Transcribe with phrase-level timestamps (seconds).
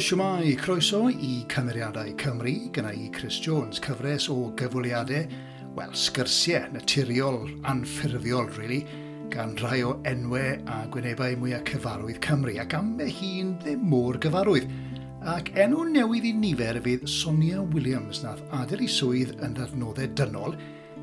[0.00, 5.26] siwmai, croeso i Cymeriadau Cymru, gyda i Chris Jones, cyfres o gyfwliadau,
[5.76, 8.78] wel, sgyrsiau naturiol, anffurfiol, really,
[9.32, 14.16] gan rai o enwau a gwynebau mwyaf cyfarwydd Cymru, ac am y hun ddim mor
[14.24, 14.72] gyfarwydd.
[15.34, 20.56] Ac enw newydd i nifer fydd Sonia Williams nath adael i swydd yn ddarnoddau dynol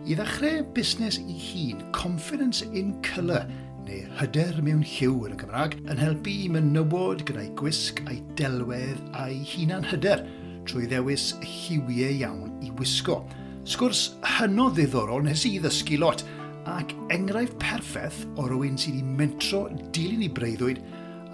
[0.08, 3.46] i ddechrau busnes i hun, Confidence in Colour,
[3.88, 9.00] neu hyder mewn lliw yn y Gymraeg, yn helpu i menywod gyda'i gwisg a'i delwedd
[9.18, 10.24] a'i hunan hyder
[10.68, 13.22] trwy ddewis lliwiau iawn i wisgo.
[13.68, 16.26] Sgwrs hynod ddiddorol nes i ddysgu lot
[16.72, 19.64] ac enghraifft perffaith o rywun sydd wedi mentro
[19.96, 20.84] dilyn i breuddwyd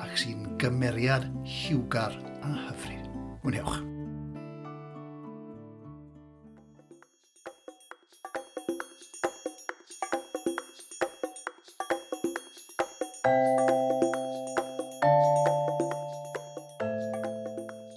[0.04, 3.10] ac sy'n gymeriad lliwgar a hyfryd.
[3.44, 3.93] Mwnewch!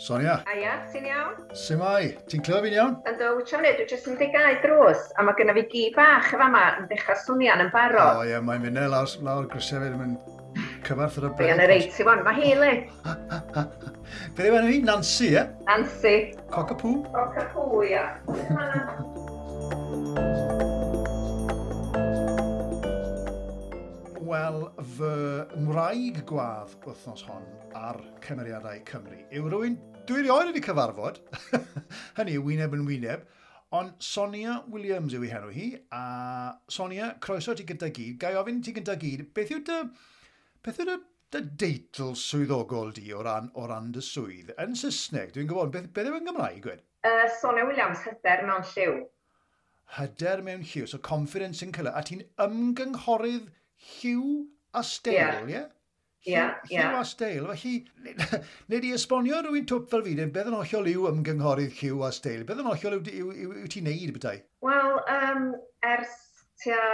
[0.06, 0.36] Sonia.
[0.46, 1.32] Aia, ti'n iawn?
[1.58, 2.92] Simai, ti'n clywed fi'n iawn?
[3.10, 6.42] Ynddo, wytio ni, dwi jyst yn digau drws, a mae genna fi gi bach yn
[6.44, 8.20] fama yn dechrau swnio'n yn barod.
[8.20, 10.14] O ie, mae'n mynd e lawr, lawr grisiau fe, mae'n
[10.86, 11.50] cyfarth ar y bryd.
[11.56, 12.70] Yn i 81, mae hi le.
[14.36, 14.78] Beth yw enw hi?
[14.86, 15.42] Nancy, e?
[15.66, 16.14] Nancy.
[16.54, 17.02] Cockapoo?
[17.10, 18.06] Cockapoo, ia.
[24.26, 24.62] Wel,
[24.94, 25.12] fy
[25.66, 31.18] ngwraig gwadd wythnos hon ar cymeriadau Cymru yw rhywun dwi rioed wedi cyfarfod,
[32.18, 33.24] hynny yw wyneb yn wyneb,
[33.76, 36.02] ond Sonia Williams yw ei henw hi, a
[36.70, 39.80] Sonia, croeso ti gyda gyd, gai ofyn ti gyda gyd, beth yw dy,
[40.66, 40.96] beth yw dy,
[41.34, 44.54] dy deitl swyddogol di o ran, o ran dy swydd?
[44.62, 46.84] Yn Saesneg, dwi'n gwybod, beth, beth yw yn Gymraeg, gwed?
[47.06, 48.98] Uh, Sonia Williams, hyder mewn lliw.
[49.98, 53.50] Hyder mewn lliw, so confidence in colour, a ti'n ymgynghorydd
[53.96, 55.18] lliw a stel, ie?
[55.18, 55.50] Yeah.
[55.56, 55.72] Yeah?
[56.26, 56.88] Ia, ia.
[56.88, 57.44] Lliw a steil.
[57.52, 57.74] Felly,
[58.72, 62.42] nid i esbonio rhywun twp fel fi, beth yn ollol yw ymgynghorydd lliw a steil?
[62.48, 64.40] Beth yn ollol yw yw, yw, yw ti'n neud bethau?
[64.66, 65.46] Wel, um,
[65.86, 66.16] ers
[66.64, 66.88] tua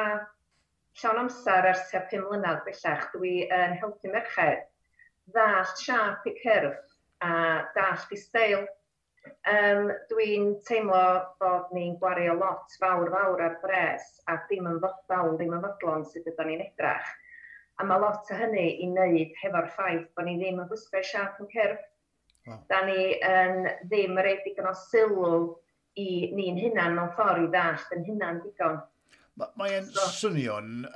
[1.00, 4.68] llawn amser, ers tua 5 mlynedd bellach, dwi yn helpu merched
[5.32, 6.92] ddallt siap i cyrff
[7.24, 7.32] a
[7.78, 8.68] dallt i steil.
[9.48, 11.02] Um, dwi'n teimlo
[11.40, 16.08] bod ni'n gwario lot fawr fawr ar bres a ddim yn fodlon, ddim yn fodlon
[16.10, 17.12] sydd ydym ni'n edrach
[17.80, 21.40] A mae lot o hynny i wneud hefo'r ffaith bod ni ddim yn gwisgo siarad
[21.42, 21.88] yn cyrff.
[22.46, 22.60] Wow.
[22.68, 25.32] Da ni yn ddim yn rhaid digon o sylw
[26.02, 28.78] i ni'n hunan mewn ffordd i ddallt yn hunan digon.
[29.58, 30.86] Mae'n so, swnio'n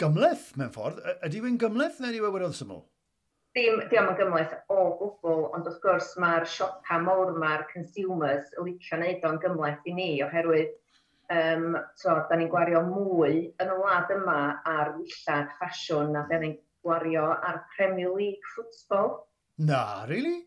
[0.00, 1.00] gymleth mewn ffordd.
[1.26, 2.82] Ydy yw'n gymleth neu ydy yw'n wedi'n syml?
[3.56, 8.66] Dim, diolch yn gymleth o gwbl, ond wrth gwrs mae'r siopa mawr mae'r consumers yn
[8.68, 10.74] licio wneud o'n gymleth i ni oherwydd
[11.32, 14.38] um, so, da ni'n gwario mwy yn y wlad yma
[14.70, 16.56] ar wyllad ffasiwn na da ni'n
[16.86, 19.26] gwario ar Premier League football.
[19.58, 20.44] Na, really?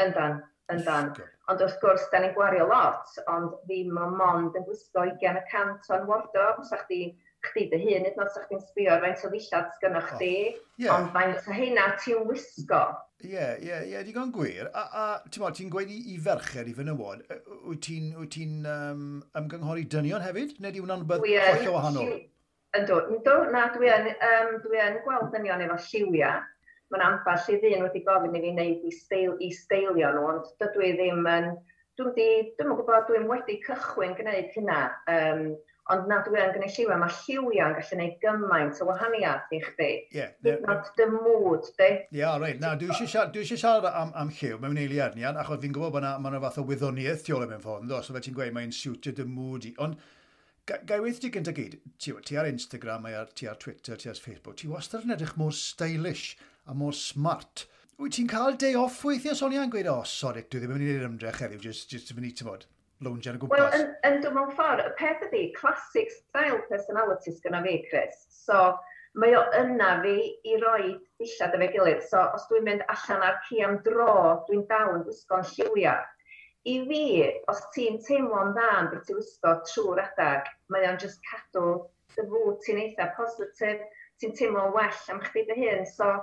[0.00, 0.40] Yndan,
[0.72, 1.12] yndan.
[1.50, 5.44] Ond wrth gwrs, da ni'n gwario lot, ond ddim o mond yn gwisgo 20 y
[5.52, 7.00] cant o'n wardrobe, sa'ch di
[7.48, 10.30] chdi dy hun, nid nos o'ch chi'n sbio ar faint o ddillad sgynnwch chdi,
[10.86, 12.84] oh, ond faint o hynna ti'n wisgo.
[13.24, 14.66] Ie, ie, ie, yeah, digon gwir.
[14.76, 17.22] A, a ti'n mo, ti'n gweud i, i fercher i fenywod,
[17.68, 19.06] wyt ti'n ti um,
[19.40, 22.10] ymgynghori dynion hefyd, neu di hwnna'n bydd holl o wahanol?
[22.76, 26.44] Ynddo, ynddo, na, dwi yn, um, dwi yn gweld dynion efo lliwiau.
[26.92, 30.52] Mae'n amball i ddyn wedi gofyn i fi wneud i, steil, i steilio nhw, ond
[30.60, 31.56] dydw i ddim yn...
[31.96, 34.80] Dwi'n dwi, dwi gwybod, dwi'n wedi cychwyn gwneud hynna.
[35.08, 35.46] Um,
[35.94, 39.90] Ond nad yw e gwneud gynulliwa, mae lliwiau'n gallu gwneud gymaint o wahaniaeth i chdi.
[40.16, 40.16] Ie.
[40.18, 41.90] Yeah, nad dy mood, di.
[42.16, 42.58] Ie, reit.
[42.62, 46.16] Na, dwi eisiau siarad am, am lliw mewn eiliad ni, achos fi'n gwybod bod yna,
[46.24, 49.14] ma fath o wyddoniaeth tu ôl mewn ffordd, ynddo, so fe ti'n gweud mae'n siwtio
[49.14, 49.76] dy mood i.
[49.86, 50.02] Ond
[50.66, 54.18] gai weith ti gyntaf gyd, ti, ti ar Instagram, ar, ti ar Twitter, ti ar
[54.18, 56.32] Facebook, ti wastad yn edrych mor stylish
[56.66, 57.68] a mor smart.
[58.02, 60.96] Wyt ti'n cael day off weithiau, Sonia, yn gweud, oh, sorry, dwi ddim yn mynd
[60.96, 62.66] i'r ymdrech heddiw, just, just yn mynd i tyfod
[63.04, 63.60] loungio yn y gwmpas.
[63.60, 68.22] Wel, yn, yn dwi mewn ffordd, y peth ydi, classic style personalities gyda fi, Chris.
[68.32, 68.60] So,
[69.20, 70.16] mae o yna fi
[70.48, 72.04] i roi ddillad efo'i gilydd.
[72.08, 74.12] So, os dwi'n mynd allan ar ci am dro,
[74.48, 76.06] dwi'n dal yn gwisgo'n lliwiau.
[76.66, 77.02] I fi,
[77.52, 81.66] os ti'n teimlo'n dda am beth ti'n wisgo trwy'r adag, mae o'n just cadw
[82.16, 83.84] dy fwyd ti'n eitha positif,
[84.20, 85.84] ti'n teimlo'n well am chdi dy hun.
[85.92, 86.14] So,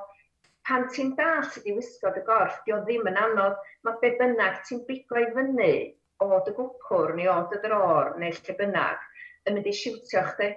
[0.67, 4.15] pan ti'n dal sydd i wisgo dy gorff, di o ddim yn anodd, mae be
[4.19, 5.75] bynnag ti'n bigo i fyny
[6.23, 9.03] o dy gwcwr neu o dy dror neu lle bynnag
[9.49, 10.53] yn mynd i siwtio chdi.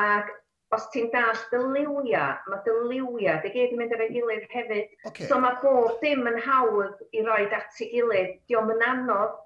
[0.00, 0.30] Ac
[0.72, 4.92] os ti'n dall dy liwia, mae dy liwia, dy gyd yn mynd efo'i gilydd hefyd.
[5.10, 5.28] Okay.
[5.28, 9.38] So mae bob dim yn hawdd i roi dati gilydd, diolch yn anodd.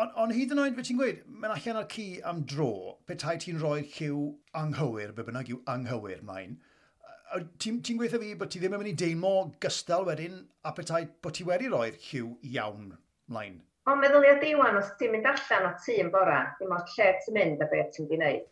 [0.00, 2.72] Ond on hyd yn oed, fe ti'n gweud, mae'n allan ar cu am dro,
[3.08, 4.22] petai ti'n rhoi lliw
[4.56, 6.56] anghywir, be bynnag yw anghywir mae'n,
[7.60, 11.04] ti'n ti gweithio fi bod ti ddim yn mynd i deimlo gystal wedyn a petai
[11.24, 12.94] bod ti wedi roi'r lliw iawn
[13.32, 13.60] mlaen?
[13.90, 17.34] Ond meddyliau diwan, os ti'n mynd allan o tŷ yn bora, dim ond lle ti'n
[17.34, 18.44] mynd a beth ti'n di wneud.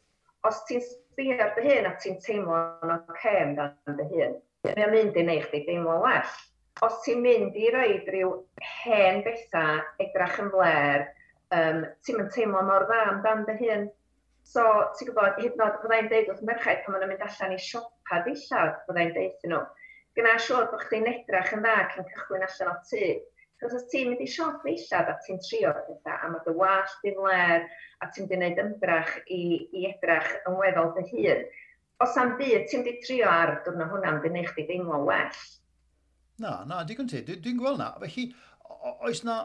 [0.49, 4.35] Os ti'n sbio ar dy hun a ti'n teimlo yn o'r cem dan dy hun,
[4.67, 4.75] yeah.
[4.75, 6.35] mae'n mynd i wneud chdi deimlo well.
[6.83, 8.33] Os ti'n mynd i roi rhyw
[8.73, 11.07] hen bethau, edrach yn fler,
[11.61, 13.87] um, ti'n mynd teimlo mor dda amdan dy hun.
[14.51, 14.67] So,
[14.99, 17.63] ti'n gwybod, hyd yn oed byddai'n deud wrth merchaid pan maen nhw'n mynd allan i
[17.69, 19.63] siopa dillad, byddai'n deud nhw,
[20.19, 23.11] gyna siwr bod chdi'n edrach yn dda cyn cychwyn allan o tŷ,
[23.61, 27.09] Cos os ti'n mynd i siop eisiau a ti'n trio pethau a mae dy wallt
[27.09, 27.67] i'n ler
[28.01, 29.41] a ti'n mynd i wneud ymdrach i,
[29.77, 31.43] i edrach yn weddol dy hun,
[32.01, 35.43] os am byd ti'n mynd i trio ar diwrnod hwnna'n dyn eich di deimlo well.
[36.41, 37.21] Na, na, digon ti.
[37.27, 37.91] Dwi'n dwi gweld na.
[38.01, 38.31] Felly,
[39.05, 39.43] oes na,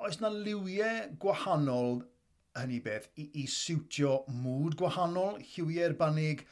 [0.00, 2.00] oes na liwiau gwahanol
[2.58, 6.46] hynny beth i, i siwtio mŵd gwahanol, lliwiau'r banig,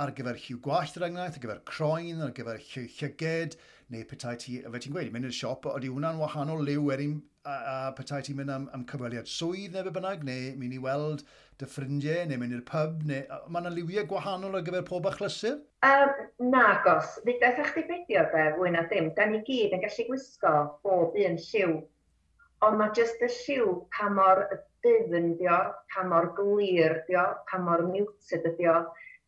[0.00, 3.56] ar gyfer lliw gwallt yr enghraifft, ar gyfer croen, ar gyfer lliw llyged,
[3.92, 7.54] neu petai ti, fe ti'n gweud, mynd i'r siop, ydy hwnna'n wahanol liw erin a,
[7.54, 11.24] a petai ti'n mynd am, am cyfweliad swydd neu be bynnag, neu mynd i weld
[11.60, 15.58] dy ffrindiau, neu mynd i'r pub, neu mae yna liwiau gwahanol ar gyfer pob achlysur?
[15.86, 19.84] Um, na, nagos, nid eich di beidio de, fwy na dim, da ni gyd yn
[19.84, 20.54] gallu gwisgo
[20.86, 21.76] bob un lliw,
[22.66, 24.46] ond mae jyst y lliw pa mor
[24.84, 25.60] dyfn dio,
[25.92, 28.80] pa mor glir dio, pa mor muted dio,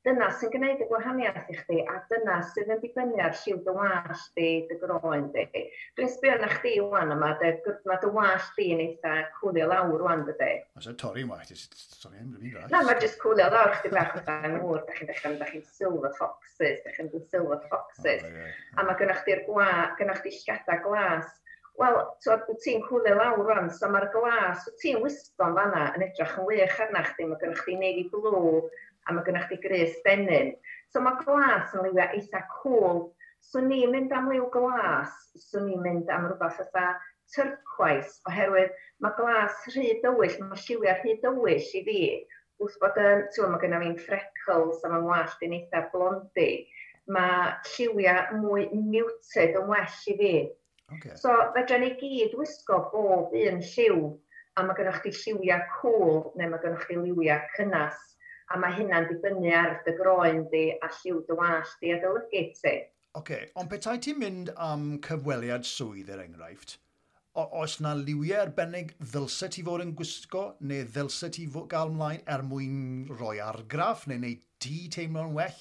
[0.02, 3.74] Dyna sy'n gwneud y gwahaniaeth i chdi, a dyna sydd yn dibynnu ar lliw dy
[3.76, 5.44] wallt di, dy groen di.
[5.94, 10.02] Dwi'n sbio na chdi wan yma, mae dy gyfnod wallt di yn eitha cwlio lawr
[10.02, 10.48] wan dy di.
[10.80, 12.74] Os sy'n torri yma, sorry, yn rhywun rhaid.
[12.74, 15.62] Na, mae jyst cwlio lawr chdi bach o dan hwyr, da chi'n dechrau, da chi'n
[15.70, 18.26] silver foxes, da chi'n silver foxes.
[18.26, 18.58] Oh, yeah.
[18.74, 19.70] A mae gynnwch chi'r gwa,
[20.02, 21.30] gynnwch chi llgada glas
[21.80, 21.94] Wel,
[22.60, 27.00] ti'n cwlio lawr rwan, so mae'r glas, ti'n wisgo'n fanna yn edrych yn wych arna
[27.06, 28.60] chdi, mae gennych chi navy blue,
[29.06, 30.52] a mae gennych chi grys denyn.
[30.92, 33.08] So mae glas yn liwio eitha cool.
[33.42, 36.92] So ni'n mynd am liw glas, so ni'n mynd am rhywbeth fatha
[37.34, 38.72] turquoise, oherwydd
[39.02, 42.00] mae glas rhy dywyll, mae lliwiau rhy dywyll i fi.
[42.62, 46.50] Wrth bod yn, ti'n mae gennym fi'n freckles a mae'n wallt yn eitha blondi,
[47.10, 50.34] mae lliwiau mwy muted yn well i fi.
[50.92, 51.16] Okay.
[51.16, 54.02] So, fedra ni gyd wisgo bob un lliw,
[54.60, 57.98] a mae gennych chi lliwiau cool, neu mae gennych chi lliwiau cynnas
[58.50, 62.12] a mae hynna'n dibynnu ar dy groen di a lliw dy wallt di a dy
[62.32, 62.44] ti.
[62.52, 62.74] Oce,
[63.20, 63.50] okay.
[63.56, 66.78] ond petai ti'n mynd am cyfweliad swydd er enghraifft,
[67.34, 71.92] o, oes na liwiau arbennig ddylse ti fod yn gwisgo neu ddylse ti fod gael
[71.92, 72.78] ymlaen er mwyn
[73.12, 75.60] rhoi argraff neu neu ti teimlo'n well?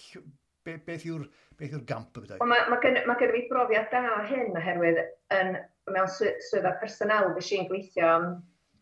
[0.61, 1.23] Be, beth yw'r
[1.57, 2.43] beth yw'r gamp y bydau?
[2.45, 4.99] Mae ma gen, ma gen fi brofiad da hyn oherwydd
[5.37, 5.55] yn,
[5.89, 8.27] mewn swyddfa personal fes i'n gweithio am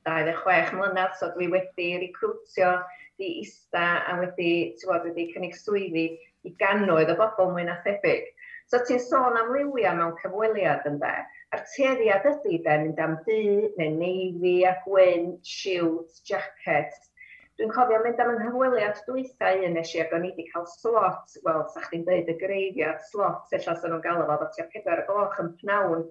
[0.07, 2.73] 26 mlynedd, so dwi wedi recrwtio
[3.19, 6.07] wedi ista a wedi, tywod, wedi cynnig swyddi
[6.47, 8.29] i gannoedd o bobl mwy na thebyg.
[8.69, 11.11] So ti'n sôn am liwiau mewn cyfweliad yn ynde,
[11.51, 13.39] a'r tueddiad ydy de, mynd am du,
[13.79, 16.95] neu neifi a gwyn, shield, jacket.
[17.59, 21.35] Dwi'n cofio mynd am ynghyfweliad dwythau un nes i ac o'n i wedi cael slot,
[21.43, 25.03] wel, sa'ch chi'n dweud y greiddiad, slot, efallai sy'n nhw'n galw fo, fo tua pedwar
[25.03, 26.05] o gloch yn pnawn.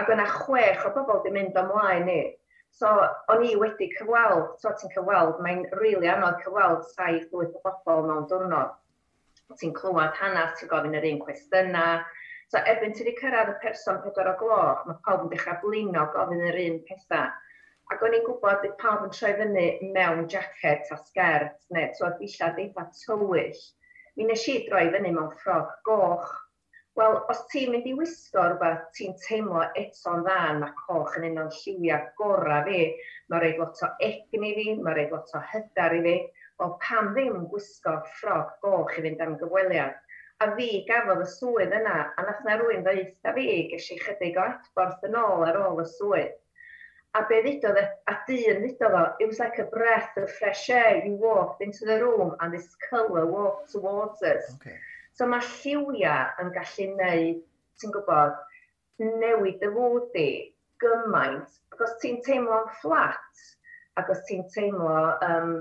[0.00, 2.22] Ac yna chwech o bobl wedi mynd ymlaen i,
[2.72, 2.88] So,
[3.32, 7.60] o'n i wedi cyfweld, so ti'n cyfweld, mae'n rili really anodd cyfweld saith wyth o
[7.66, 8.72] bobl mewn diwrnod.
[9.60, 12.00] Ti'n clywed hanes, ti'n gofyn yr un cwestiynau.
[12.52, 16.06] So, erbyn ti wedi cyrraedd y person pedwar o gloch, mae pawb yn dechrau blino
[16.14, 17.28] gofyn yr un pethau.
[17.92, 22.16] Ac o'n i'n gwybod bod pawb yn troi fyny mewn jacket a sgert neu twyd
[22.22, 23.62] billad eitha tywyll.
[24.16, 26.32] Mi nes i droi fyny mewn ffrog goch
[27.00, 31.38] Wel, os ti'n mynd i wisgo rhywbeth, ti'n teimlo eto'n dda, na coch yn un
[31.42, 32.82] o'n lliwiau gorau fi.
[33.32, 36.12] Mae rhaid lot o egni fi, mae rhaid lot o hydar i fi.
[36.60, 39.96] Wel, pam ddim yn gwisgo ffrog goch i fynd am gyfweliad?
[40.44, 44.36] A fi gafodd y swydd yna, a nath na rwy'n ddeitha fi, ges i chydig
[44.36, 46.38] o adborth yn ôl ar ôl y swydd.
[47.16, 47.82] A be ddudodd,
[48.12, 51.00] a dyn ddudodd o, it was like a breath of fresh air.
[51.06, 54.56] You walked into the room and this colour walked towards us.
[54.60, 54.76] Okay.
[55.22, 57.42] So mae lliwiau yn gallu neud,
[57.78, 58.38] ti'n gwybod,
[59.22, 60.24] newid dy fwyd di
[60.82, 61.52] gymaint.
[61.70, 63.42] Ac os ti'n teimlo'n fflat,
[64.02, 65.52] ac os ti'n teimlo um,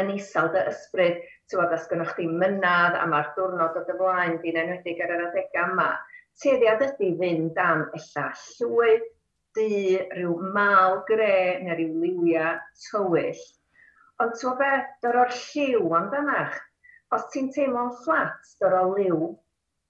[0.00, 3.96] yn isel dy ysbryd, ti'n gwybod, os gynnwch chi mynadd a mae'r diwrnod o dy
[3.98, 5.90] flaen di'n enwedig ar yr adegau yma,
[6.40, 9.04] tueddiad ydy fynd am illa llwyd,
[9.60, 9.68] du,
[10.14, 11.34] rhyw mal gre
[11.66, 13.44] neu rhyw liwiau tywyll.
[14.24, 16.56] Ond ti'n gwybod beth, dod o'r lliw amdanach,
[17.14, 19.30] os ti'n teimlo'n fflat dod o liw,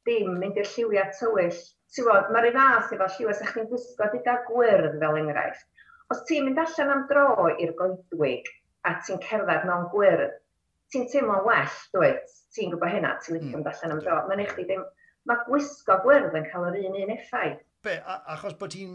[0.08, 1.62] dim mynd i'r lliwiau tywyll.
[1.94, 5.68] Ti'n bod, mae'r un fath efo lliwiau sa'ch chi'n gwisgo gyda gwyrdd fel enghraifft.
[6.12, 8.50] Os ti'n mynd allan am dro i'r goedwig
[8.86, 10.36] a ti'n cerdded mewn gwyrdd,
[10.92, 12.20] ti'n teimlo'n well, dweud,
[12.54, 13.70] ti'n gwybod hynna, ti'n licio mm.
[13.72, 14.20] allan am dro.
[14.28, 14.84] Mae'n eich ddim,
[15.26, 17.58] mae gwisgo gwyrdd yn cael yr un un effaith.
[17.86, 17.96] Be,
[18.36, 18.94] achos bod ti'n,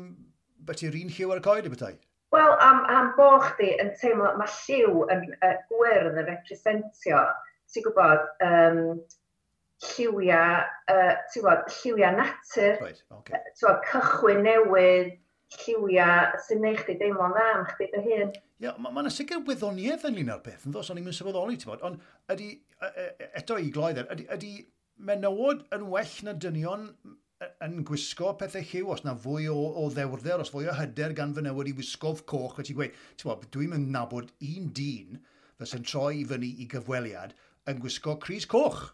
[0.67, 1.99] bod ti'n un lliw ar y coed i bethau?
[2.31, 7.25] Wel, am, am bo chdi yn teimlo, mae lliw yn uh, gwyrdd yn representio
[7.71, 8.79] ti'n gwybod, um,
[9.87, 10.61] lliwiau,
[10.93, 13.41] uh, ti'n gwybod, lliwiau natur, right, okay.
[13.55, 15.15] ti'n gwybod, cychwyn newydd,
[15.61, 18.35] lliwiau sy'n neud chdi deimlo'n dda am chdi dy hun.
[18.61, 21.17] Ie, yeah, mae yna ma sicr wyddoniaeth ynglyn â'r beth, yn ddos, o'n i'n mynd
[21.17, 22.51] sylweddoli, ti'n bod, ond ydy,
[23.41, 24.53] eto i gloedd, ydy, ydy
[25.01, 26.87] menywod yn well na dynion
[27.65, 31.33] yn gwisgo pethau lliw, os na fwy o, o ddewrder, os fwy o hyder gan
[31.33, 35.21] fy newid i wisgof coch, a ti'n gweud, ti'n bod, dwi'n mynd nabod un dyn
[35.61, 37.33] fysa'n troi i fyny i gyfweliad,
[37.69, 38.89] yn gwisgo Cris Coch.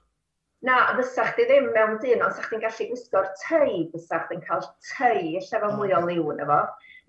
[0.66, 4.66] Na, fysa'ch di ddim mewn dyn, ond sa'ch chi'n gallu gwisgo'r tei, fysa'ch chi'n cael
[4.90, 6.58] tei, efallai fel mwy o liw yn efo.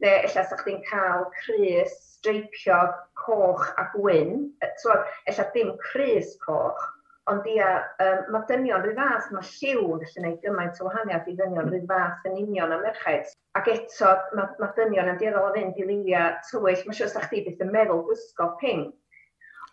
[0.04, 2.82] Neu efallai sa'ch chi'n cael Cris streipio
[3.22, 4.50] coch a gwyn.
[4.82, 6.84] So, e, efallai dim Cris coch,
[7.32, 7.72] ond ia,
[8.04, 11.72] um, mae dynion rhyw fath, mae lliw yn gallu gwneud gymaint o wahaniaeth i dynion
[11.72, 13.32] rhyw fath yn union am merchaid.
[13.58, 16.84] Ac eto, mae, mae dynion yn dieddol o fynd i liwiau tywyll.
[16.84, 18.92] Mae siwr sa'ch chi byth yn meddwl gwisgo pink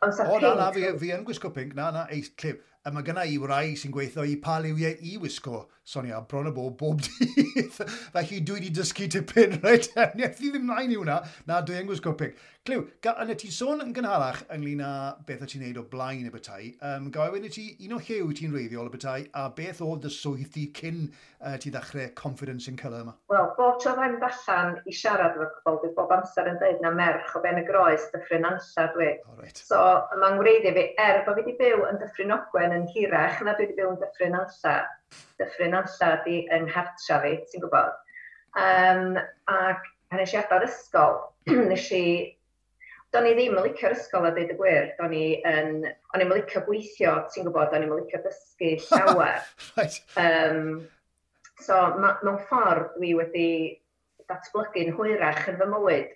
[0.04, 2.64] O, na, na, fi, fi yn gwisgo pink, na, na, eis, clip.
[2.86, 5.64] A mae gyna i wrau sy'n gweithio i pa liwiau e i wisgo.
[5.90, 7.80] Sonia, bron y bob bob dydd.
[8.14, 9.90] Felly dwi wedi dysgu tipyn, reit?
[10.38, 11.18] Fi ddim nain i hwnna.
[11.50, 12.38] Na, dwi yn gwisgo pink.
[12.66, 14.92] Clyw, yna y ti'n sôn yn gynharach ynglyn â
[15.28, 18.32] beth o ti'n neud o blaen y bethau, um, gael wedi ti un o llew
[18.34, 22.66] ti'n reiddiol y bethau, a beth oedd y swydd ti cyn uh, ti ddechrau confidence
[22.72, 23.12] yn colour yma?
[23.30, 26.90] Wel, bob tro fe'n allan i siarad efo pobl, dwi bob amser yn dweud na
[26.98, 29.12] merch o ben y groes dyffryn ansa dwi.
[29.30, 29.62] Oh, right.
[29.62, 29.82] So,
[30.24, 33.68] mae'n ngwreiddio fi, er bod fi wedi byw yn dyffryn ogwen yn hirach, na dwi
[33.68, 34.74] wedi byw yn dyffryn ansa.
[35.38, 37.94] Dyffryn ansa di yng nghartra fi, ti'n gwybod?
[38.58, 39.22] Um,
[39.54, 41.22] ac pan eisiau adael ysgol,
[41.70, 42.02] nes i
[43.16, 44.90] Do'n i ddim yn licio'r ysgol a dweud y gwir.
[44.98, 45.86] Do'n i yn...
[46.12, 49.46] O'n i'n licio gweithio, ti'n gwybod, do'n i'n licio dysgu llawer.
[49.78, 49.96] right.
[50.20, 50.82] um,
[51.64, 53.48] so, mewn ffordd, dwi wedi
[54.28, 56.12] datblygu'n hwyrach yn fy mywyd.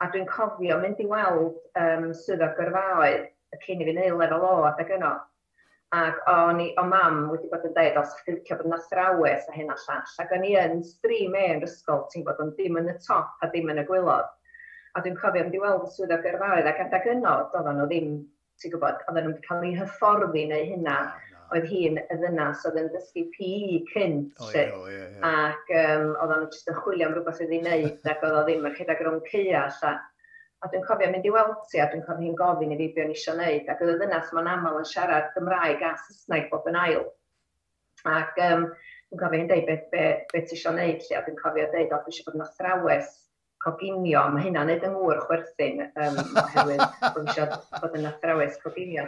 [0.00, 4.48] A dwi'n cofio mynd i weld um, swyddog gyrfaoedd y cyn i fi neud lefel
[4.48, 5.12] o adeg yno.
[5.98, 9.52] Ac o'n, i, o mam wedi bod yn dweud, os chi'n licio bod yn athrawes
[9.52, 12.56] a hyn a llall, ac o'n i yn stream e yn ysgol, ti'n gwybod, ond
[12.56, 14.32] dim yn y top a dim yn y gwylod.
[14.96, 18.12] A dwi'n cofio mynd i weld y swyddog gyrfaoedd ac adag yno, doedden nhw ddim,
[18.58, 20.98] ti'n gwybod, oedden nhw'n cael eu hyfforddi neu hynna.
[21.48, 24.34] Oedd hi'n y ddynas oedd yn dysgu PE cynt.
[24.44, 25.22] Oh, yeah, oh, yeah, yeah.
[25.28, 28.42] Ac um, oedden nhw'n jyst yn chwilio am rhywbeth oedd i wneud ac oedd o
[28.44, 29.94] ddim yn rhedeg rhwng ceia a,
[30.58, 33.02] A dwi'n cofio mynd i weld ti, a dwi'n cofio hi'n gofyn i fi be
[33.04, 33.68] o'n eisiau wneud.
[33.70, 37.04] Ac oedd y ddynas ma'n aml yn siarad Gymraeg a Saesneg bob yn ail.
[38.10, 38.64] Ac um,
[39.12, 41.94] dwi'n cofio hi'n dweud beth be, be ti eisiau wneud, lle, a dwi'n cofio dweud,
[41.94, 43.14] o, dwi eisiau bod yn athrawes
[43.68, 46.84] coginio, mae hynna'n neud yng ngŵr chwerthin, um, oherwydd
[47.14, 49.04] bod eisiau bod yn athrawes coginio.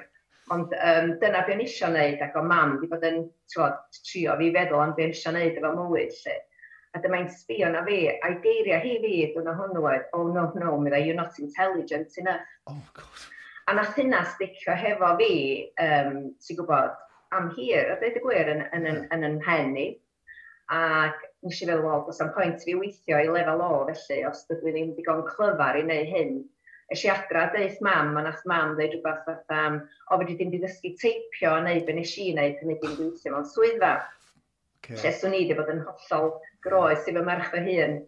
[0.50, 4.36] Ond um, dyna beth o'n eisiau wneud, ac o mam wedi bod yn twod, trio
[4.38, 6.16] fi feddwl am beth o'n eisiau wneud efo mywyd.
[6.24, 6.38] Lle.
[6.90, 10.24] A dyma i'n sbio na fi, a'i geiriau hi fi, dwi'n o hwnnw oedd, oh
[10.34, 12.48] no, no, mi you're not intelligent enough.
[12.66, 13.28] Oh, God.
[13.70, 15.34] A nath hynna sticio hefo fi,
[15.86, 16.96] um, ti'n gwybod,
[17.38, 19.86] am hir, a dweud y gwir, yn, yn, yn, yn, yn hen i.
[20.74, 24.42] Ac nes i feddwl, wel, does am pwynt fi weithio i lefel o felly, os
[24.48, 26.34] dydw i ddim digon clyfar i wneud hyn.
[26.90, 29.80] Ys i adra, deith mam, a nath mam ddeud rhywbeth fath am,
[30.10, 33.34] o, fe ddim di ddysgu teipio a neud be nes i wneud pan ddim gweithio
[33.34, 33.92] mewn swyddfa.
[34.80, 34.98] Okay.
[35.00, 36.32] Lle swn i wedi bod yn hollol
[36.66, 38.00] groes i fy merch fy hun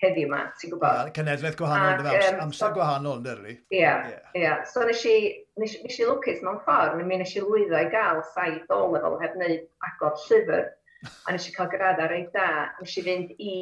[0.00, 0.98] heddiw yma, ti'n gwybod?
[1.04, 3.56] Yeah, cenedlaeth gwahanol, Ac, um, amser so, gwahanol, ynddi?
[3.76, 3.94] Ie,
[4.40, 4.52] ie.
[4.72, 5.16] So nes i,
[5.60, 9.18] nes, nes i lwcus mewn ffordd, mi nes i lwyddo i gael saith o lefel
[9.20, 10.70] heb wneud agor llyfr
[11.02, 12.70] a nes i cael graddau reit da.
[12.80, 13.54] Nes i fynd i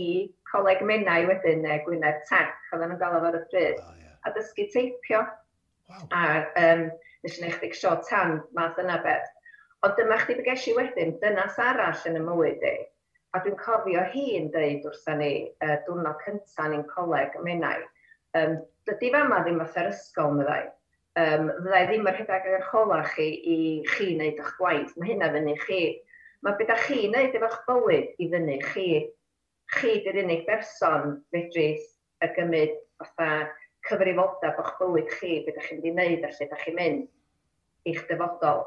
[0.50, 4.16] coleg menau wedyn e, Gwynedd Tech, oedd yn gael ar y pryd, oh, yeah.
[4.26, 5.24] a dysgu teipio.
[5.88, 6.06] Wow.
[6.12, 6.22] A
[6.62, 6.86] um,
[7.24, 9.28] nes i neud chdi sio tan math yna beth.
[9.86, 12.78] Ond dyma chdi bygesh i wedyn, dynas arall yn y mywyd i.
[13.36, 17.84] A dwi'n cofio hi'n dweud wrtha ni, uh, diwrnod cynta ni'n coleg menau,
[18.40, 20.64] um, dydy fama ddim fath ar ysgol meddai.
[21.18, 23.58] Um, fyddai ddim yr hydeg ar chola chi i
[23.92, 24.92] chi wneud eich gwaith.
[24.96, 25.80] Mae hynna fyny chi
[26.46, 28.88] Mae beth ydych chi'n neud efo'ch bywyd i fyny chi.
[29.74, 31.64] Chi di'r unig berson fedru
[32.24, 33.30] y gymryd fatha
[33.88, 37.90] cyfrifoldeb o'ch bywyd chi, beth ydych chi'n mynd i wneud a lle ydych chi'n mynd
[37.92, 38.64] i'ch dyfodol.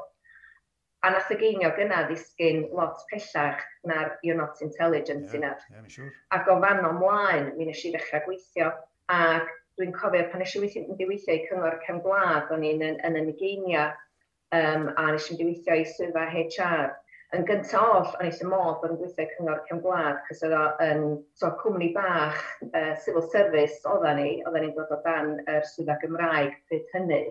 [1.02, 5.88] A nath y geinio gyna ddisgyn lot pellach na'r You're Not Intelligent yeah, yna.
[5.96, 8.68] Yeah, ac o fan o mlaen, mi nes i ddechrau gweithio,
[9.10, 9.48] ac
[9.80, 12.84] dwi'n cofio pan nes i weithio, mynd i weithio i cyngor cefn gwlad, o'n i'n
[12.86, 13.88] yn, yn, yn y geinia,
[14.54, 16.92] um, a nes i mynd i weithio i swyddfa HR,
[17.32, 21.04] Yn gyntaf oll, o'n eisiau modd bod yn gweithio cyngor cym gwlad, cos oedd o'n
[21.40, 25.68] so, cwmni bach, uh, civil service oedden ni, oedden ni'n dod o dan yr er
[25.70, 27.22] swydda Gymraeg pryd hynny,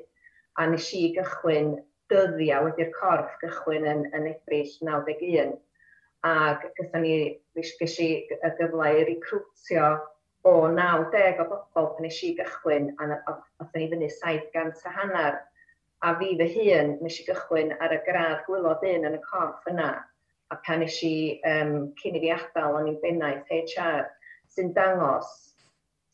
[0.57, 1.75] a nes i gychwyn
[2.09, 5.53] dyddiau wedi'r corff gychwyn yn, yn ebrill 91,
[6.31, 7.13] ac gyda ni,
[7.61, 9.91] ges i y gyfle i recrwtio
[10.49, 15.41] o 90 o bobl pan nes i gychwyn, a oedd ni fyny 700 a hanner.
[16.01, 19.67] A fi fy hun, nes i gychwyn ar y gradd gwylod un yn y corff
[19.69, 19.91] yna.
[20.51, 21.13] A pan nes i,
[21.45, 24.07] um, cyn i fi adael, o'n i'n bennaeth HR,
[24.55, 25.29] sy'n dangos,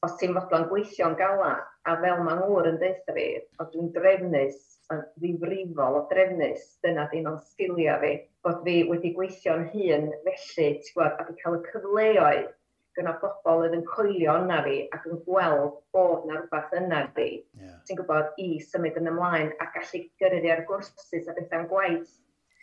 [0.05, 3.25] os ti'n fodlon gweithio'n galad, a fel mae ngŵr yn deitha fi,
[3.63, 4.59] o dwi'n drefnus,
[4.91, 8.11] ddifrifol o drefnus, dyna dim ond sgiliau fi,
[8.43, 12.53] bod fi wedi gweithio'n hun felly, ti'n gwybod, a fi cael y cyfleoedd
[12.97, 17.29] gyda bobl oedd yn coelio yna fi ac yn gweld bod na rhywbeth yna fi,
[17.61, 17.77] yeah.
[17.87, 22.13] ti'n gwybod, i symud yn ymlaen a gallu gyrru ar gwrsus a bethau'n gwaith.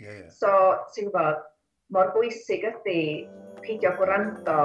[0.01, 0.31] Yeah, yeah.
[0.35, 0.51] So,
[0.95, 1.45] ti'n gwybod,
[1.95, 3.01] mor bwysig ydy
[3.65, 4.59] peidio gwrando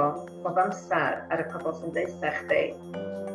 [0.44, 2.64] bob amser ar y pobl sy'n deitha chdi.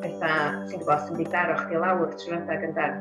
[0.03, 2.91] Bethau, ti'n gwybod, sy'n di daro chdi lawr trwy'n rhedeg yn da.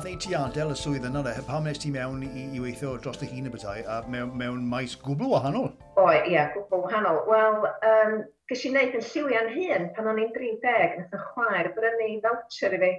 [0.00, 2.94] nath ei ti adael y swydd yna, le, pam nes ti mewn i, i weithio
[3.04, 5.66] dros dy hun y bethau, a mewn, mewn maes gwbl wahanol?
[6.00, 7.18] O, ie, yeah, gwbl wahanol.
[7.28, 8.14] Wel, um,
[8.48, 12.78] gys i wneud yn lliwiau'n hun pan o'n i'n 30, nath y chwaer brynu voucher
[12.78, 12.90] i fi.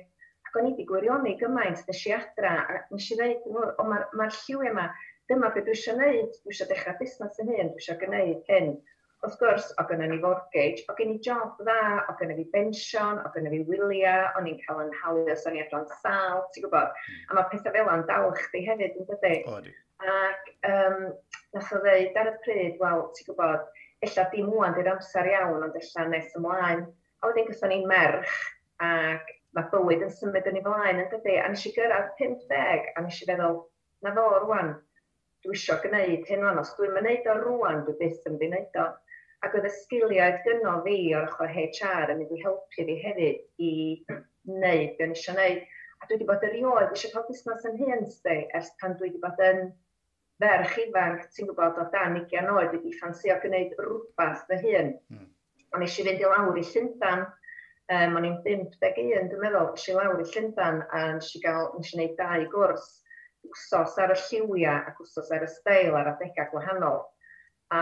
[0.45, 4.05] Ac o'n i wedi gwirioni gymaint, nes i adra, a nes i ddeud, o, mae'r
[4.11, 4.85] ma, ma lliwiau yma,
[5.31, 8.75] dyma beth dwi eisiau gwneud, dwi eisiau dechrau busnes yn hun, dwi eisiau gwneud hyn
[9.21, 13.19] wrth gwrs, o gynnu ni fortgage, o gen i job dda, o gynnu fi bensiwn,
[13.21, 16.65] o gynnu fi wyliau, o'n i'n cael yn hawl os o'n i adron sal, ti'n
[16.65, 16.95] gwybod?
[16.95, 17.19] Hmm.
[17.29, 19.35] A mae pethau fel yna'n dal chdi hefyd, yn dydy?
[20.11, 21.03] Ac um,
[21.53, 23.67] nath o ddeud ar y pryd, wel, ti'n gwybod,
[24.07, 26.81] illa dim wwan di'r amser iawn, ond illa nes ymlaen.
[27.21, 28.39] A wedyn gyson ni'n merch,
[28.81, 31.37] ac mae bywyd yn symud yn ei flaen, yn dydy?
[31.37, 33.61] A nes i gyrraedd 50, a nes i feddwl,
[34.01, 34.73] na fo rwan,
[35.45, 38.51] dwi eisiau gwneud hyn rwan, os dwi'n mynd o rwan, dwi byth yn mynd i
[38.55, 38.89] wneud o.
[39.41, 43.65] Ac oedd y sgiliau gynno fi o'r ochr HR yn mynd i helpu fi hefyd
[43.67, 43.71] i
[44.07, 45.63] wneud be o'n eisiau wneud.
[46.01, 49.21] A dwi wedi bod erioed eisiau cael busnes yn hyn, sti, ers pan dwi wedi
[49.23, 49.63] bod yn
[50.41, 54.91] ferch ifanc, ti'n gwybod, o dan 20 oed wedi ffansio gwneud rhywbeth fy hun.
[55.13, 55.27] Mm.
[55.75, 57.21] Ond eisiau fynd i lawr i Llundan,
[57.97, 62.17] um, o'n i'n 51, dwi'n meddwl, eisiau lawr i Llundan a eisiau gael, eisiau gwneud
[62.19, 62.89] dau gwrs,
[63.49, 67.01] wsos ar y lliwiau ac wsos ar y steil ar adegau gwahanol.
[67.73, 67.81] A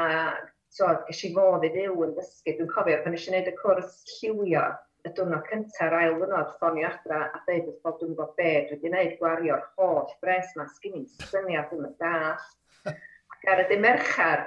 [0.74, 2.54] so, ges i fodd i fyw yn dysgu.
[2.58, 4.64] Dwi'n cofio, pan eisiau gwneud y cwrs lliwio
[5.08, 8.76] y diwrnod cyntaf ail ddynod, ffonio adra a dweud wrth bob dwi'n gwybod be, dwi
[8.76, 12.48] wedi gwneud gwario'r holl bres yma, sgyn i'n syniad ddim yn dall.
[13.36, 14.44] Ac ar y dim merchar,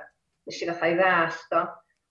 [0.48, 1.62] nes i ddod i ddall, do.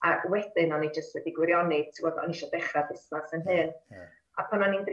[0.01, 3.45] A wedyn o'n i jyst wedi gwirioni, ti'n gwybod, o'n i eisiau dechrau busnes yn
[3.45, 3.75] hyn.
[3.93, 4.09] Yeah.
[4.41, 4.87] A pan o'n i'n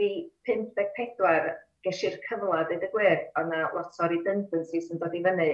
[0.44, 1.54] 54,
[1.86, 5.52] ges i'r cyfle, dweud y gwir, o'na lot o redundancies yn dod i fyny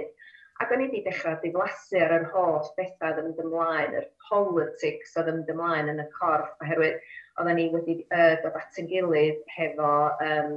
[0.62, 4.04] Ac o'n i wedi dechrau diflasu ar yr holl bethau oedd yn mynd ymlaen, yr
[4.28, 7.00] politics oedd yn mynd ymlaen yn y corff, oherwydd
[7.42, 9.88] oedden ni wedi uh, dod at yn gilydd hefo
[10.26, 10.52] um,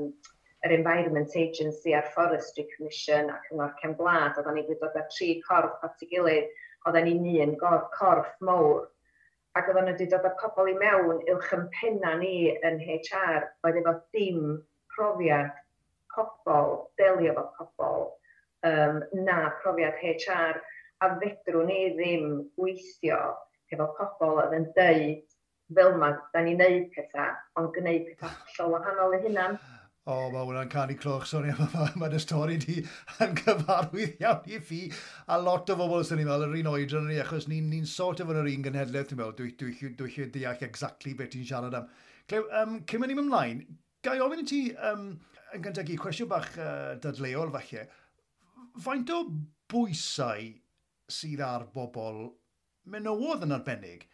[0.68, 5.04] yr Environment Agency a'r Forestry Commission ac Cyngor Cem Gwlad, oedden ni wedi dod â
[5.16, 6.54] tri corff at ei gilydd,
[6.86, 7.58] oedden ni'n un
[7.98, 8.86] corff mowr.
[9.58, 12.36] Ac oedden nhw wedi dod â pobl i mewn ilch yn penna ni
[12.70, 14.60] yn HR oedd efo dim
[14.94, 15.58] profiad
[16.14, 18.08] pobl, delio efo pobl,
[18.66, 20.62] um, na profiad HR,
[21.06, 23.20] a fedrwn ni ddim gweithio
[23.74, 25.26] efo pobl oedd yn deud
[25.76, 29.48] fel yma, da ni'n neud pethau, ond gwneud pethau hollol wahanol i hynna.
[30.08, 32.78] O, oh, mae hwnna'n canu cloch, sori, mae'n ma y stori di
[33.26, 34.86] yn gyfarwydd iawn i fi.
[35.36, 37.92] A lot o bobl sy'n ni'n meddwl, yr un oedran ni, achos ni'n ni, ni
[37.92, 41.34] sort of yn yr un gynhedlaeth, ti'n meddwl, dwi dwi, dwi, dwi, deall exactly beth
[41.36, 41.92] ti'n siarad am.
[42.32, 43.66] Clew, um, cyn mynd ymlaen,
[44.08, 45.10] gai ofyn i ti, um,
[45.52, 47.84] yn gyntaf i, cwestiwn bach uh, dadleol falle,
[48.84, 49.24] faint o
[49.72, 50.52] bwysau
[51.18, 52.22] sydd ar bobl
[52.94, 54.06] menywodd yn arbennig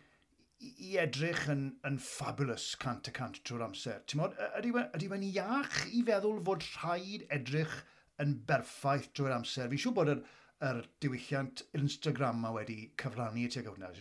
[0.63, 3.99] i edrych yn, yn fabulous cant y cant trwy'r amser.
[4.19, 7.75] Mod, ydy, ydy iach i feddwl fod rhaid edrych
[8.23, 9.69] yn berffaith trwy'r amser.
[9.71, 10.23] Fi'n siŵr bod yr,
[10.69, 13.91] yr diwylliant Instagram ma wedi cyfrannu i tuag hwnna.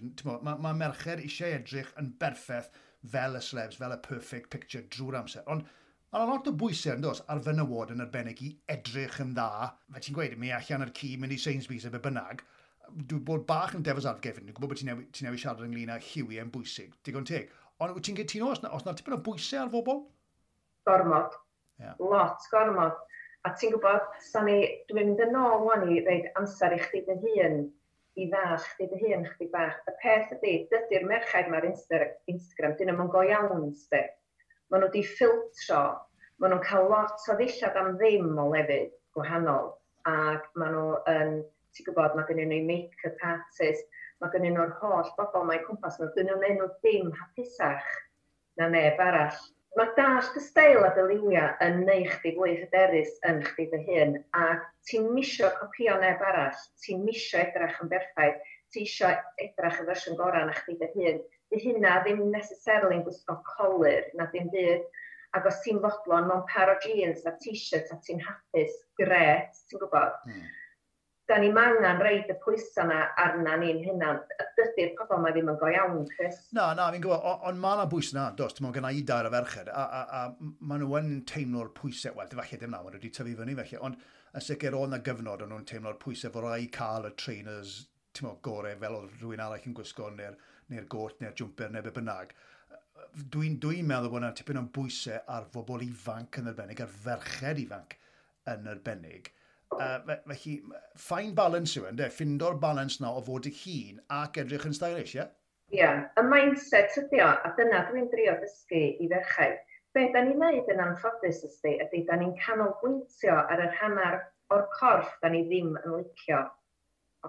[0.47, 2.71] Mae ma, merched eisiau edrych yn berffaith
[3.15, 5.47] fel y slebs, fel y perfect picture drwy'r amser.
[5.51, 5.67] Ond
[6.13, 9.69] Ond lot o bwysau, ynddos, ar fenywod yn arbennig i edrych yn dda.
[9.95, 12.43] Fe ti'n gweud, mi allan ar cu, mynd i Sainsbury's efo bynnag.
[13.09, 15.95] Dwi'n bod bach yn defos advocate dwi'n gwybod bod ti'n newi, ti newi siarad ynglyn
[15.95, 17.49] â hiwi yn bwysig, digon teg.
[17.81, 20.05] Ond wyt ti'n gytuno os, na, os na tipyn o bwysau ar fobl?
[20.91, 21.41] Gormod.
[21.81, 21.97] Yeah.
[22.13, 23.01] Lot, gormod.
[23.49, 24.59] A ti'n gwybod, Sani,
[24.91, 27.63] dwi'n mynd yn ôl wan i ddeud amser i chdi dy hun,
[28.21, 29.81] i dda chdi dy hun, chdi bach.
[29.89, 34.11] Y peth ydy, dydy'r merchaid mae'r Instagram, dyn nhw'n go iawn, sti
[34.73, 35.81] maen nhw wedi ffiltro,
[36.41, 39.67] maen nhw'n cael lot o ddillad am ddim o lefydd gwahanol,
[40.09, 41.35] ac maen nhw yn,
[41.77, 43.91] ti'n gwybod, mae gennyn nhw make-up artist,
[44.23, 47.91] mae gennyn nhw'r holl bobl mae'n cwmpas nhw, dyn nhw'n enw dim hapusach
[48.61, 49.43] na neb arall.
[49.77, 54.17] Mae dallt y steil a dyliwiau yn neu chdi fwy hyderus yn chdi dy hun,
[54.37, 54.47] a
[54.89, 58.41] ti'n misio copio neb arall, ti'n misio edrach yn berffaith,
[58.73, 63.37] ti eisiau edrach y fersiwn gorau na chdi dy hun, Di hynna ddim necessarily'n gwisgo
[63.45, 64.89] colir na dim byd.
[65.37, 69.81] Ac os ti'n fodlon mewn par o jeans a t-shirt a ti'n hapus, gret, ti'n
[69.81, 70.19] gwybod?
[70.29, 70.51] Mm.
[71.29, 74.11] Da ni mangan reid y pwysau yna arna ni'n hynna.
[74.59, 76.41] Dydy'r pobl mae ddim yn go iawn, Chris.
[76.57, 79.29] Na, na, fi'n gwybod, ond mae yna bwys yna, dos, ti'n gwybod, gan i dar
[79.29, 83.13] y ferched, a, a, a maen nhw yn teimlo'r pwysau, wel, falle ddim nawr, wedi
[83.17, 84.01] tyfu fyny felly, ond
[84.33, 87.79] yn sicr o'n yna gyfnod o'n nhw'n teimlo'r pwysau fod rai cael y trainers,
[88.13, 90.37] ti'n gwybod, gorau fel oedd rhywun arall yn gwisgo neu'r
[90.73, 92.33] neu'r got, neu'r jumper neu be bynnag,
[93.35, 97.61] dwi'n dwi meddwl bod yna tipyn o'n bwysau ar fobl ifanc yn arbennig, ar ferched
[97.67, 97.97] ifanc
[98.53, 99.33] yn arbennig.
[99.73, 100.59] Uh, felly,
[101.01, 104.77] fine balance yw e, ynddo, ffindo'r balance na o fod y hun ac edrych yn
[104.77, 105.23] stylish, ie?
[105.23, 105.31] Yeah?
[105.73, 109.55] Ie, yeah, y mindset ydi o, a dyna dwi'n drio dysgu i ferchau.
[109.97, 114.21] Be da ni'n neud yn anffodus ysdi, ydy da ni'n canolbwyntio ar yr hanner
[114.53, 116.43] o'r corff da ni ddim yn licio.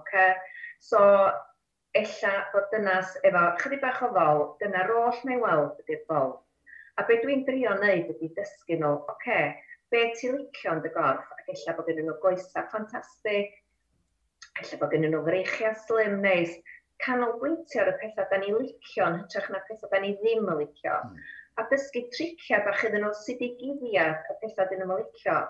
[0.00, 0.34] Okay?
[0.84, 1.00] So,
[1.98, 6.32] ella bod dynas efo chydig bach o fol, dyna'r oll neu weld ydy'r fol.
[6.98, 9.46] A be dwi'n drio wneud ydy dysgu nhw, oce, okay,
[9.94, 13.54] be ti'n licio yn dy gorff, ac ella bod gen nhw goesa ffantastig,
[14.62, 16.58] ella bod gen nhw freichia slim neis,
[17.04, 20.60] canolbwyntio ar y pethau da ni licio yn hytrach na pethau da ni ddim yn
[20.64, 20.98] licio.
[21.06, 21.24] Mm.
[21.58, 25.40] A dysgu triciau bach iddyn nhw sydd i guddiad y pethau dyn nhw'n licio.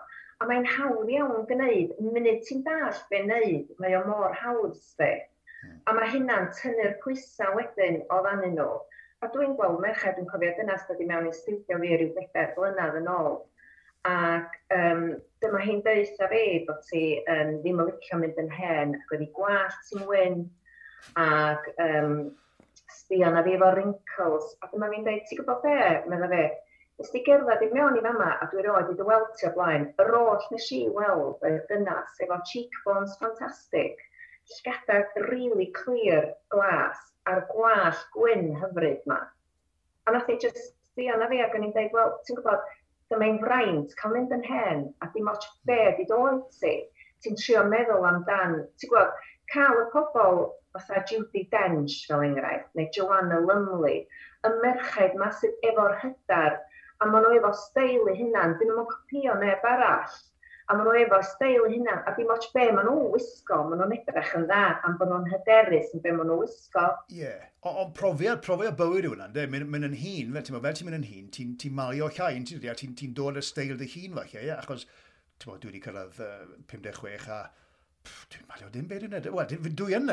[0.43, 5.15] A mae'n hawdd iawn gwneud, munud ti'n dall be wneud, mae o mor hawdd sdi.
[5.65, 5.79] Mm.
[5.89, 8.77] A mae hynna'n tynnu'r pwysau wedyn o ddannyn nhw.
[9.25, 12.53] A dwi'n gweld merched yn cofio dyna sydd wedi mewn i studio fi rhyw bedair
[12.59, 13.39] blynedd yn ôl.
[14.11, 15.05] Ac um,
[15.41, 19.31] dyma hi'n dweud fi bod ti um, ddim yn licio mynd yn hen ac wedi
[19.39, 20.43] gwallt ti'n wyn
[21.23, 22.19] ac um,
[22.99, 24.53] sbio na fi efo wrinkles.
[24.61, 25.79] A dyma fi'n dweud, ti'n gwybod be,
[26.13, 26.45] medda fi,
[26.95, 29.51] Nes di gerdded i mewn i fama a dwi roed i dy weld ti o
[29.57, 29.89] blaen.
[30.03, 34.05] Yr oll nes i weld y dynas efo cheekbones ffantastig
[34.53, 36.99] llygadau really clear glas
[37.33, 39.19] a'r gwall gwyn hyfryd ma.
[40.07, 42.67] A nath i just ddian na fi ac o'n i'n dweud, wel, ti'n gwybod,
[43.13, 46.75] dyma ein fraint, cael mynd yn hen a dim ots be di dod ti.
[47.25, 50.43] Ti'n trio meddwl amdan, ti'n gwybod, cael y pobl
[50.77, 54.05] fatha Judy Dench fel enghraifft, neu Joanna Lumley,
[54.45, 56.61] y merched ma sydd efo'r hydar,
[57.01, 60.21] a maen nhw efo steil i hynna'n, dyn nhw'n copio neb arall
[60.69, 63.97] a maen nhw efo steil hynna, a dim ots be maen nhw'n wisgo, maen nhw'n
[63.99, 66.85] edrych yn dda, am bod nhw'n hyderus yn be maen nhw'n wisgo.
[67.13, 67.43] Ie, yeah.
[67.69, 70.89] ond profiad, profiad bywyd yw hwnna, ynddo, mynd, mynd yn hun, fel ti'n fel ti'n
[70.89, 74.17] mynd yn hun, ti'n ti mario llai, ti'n ti, ti dod y steil dy hun
[74.21, 77.43] falle, ie, achos ti'n bod, dwi wedi cyrraedd uh, 56 a
[78.05, 79.37] dwi'n malio dim beth yn edrych.
[79.37, 80.09] Wel, dwi yn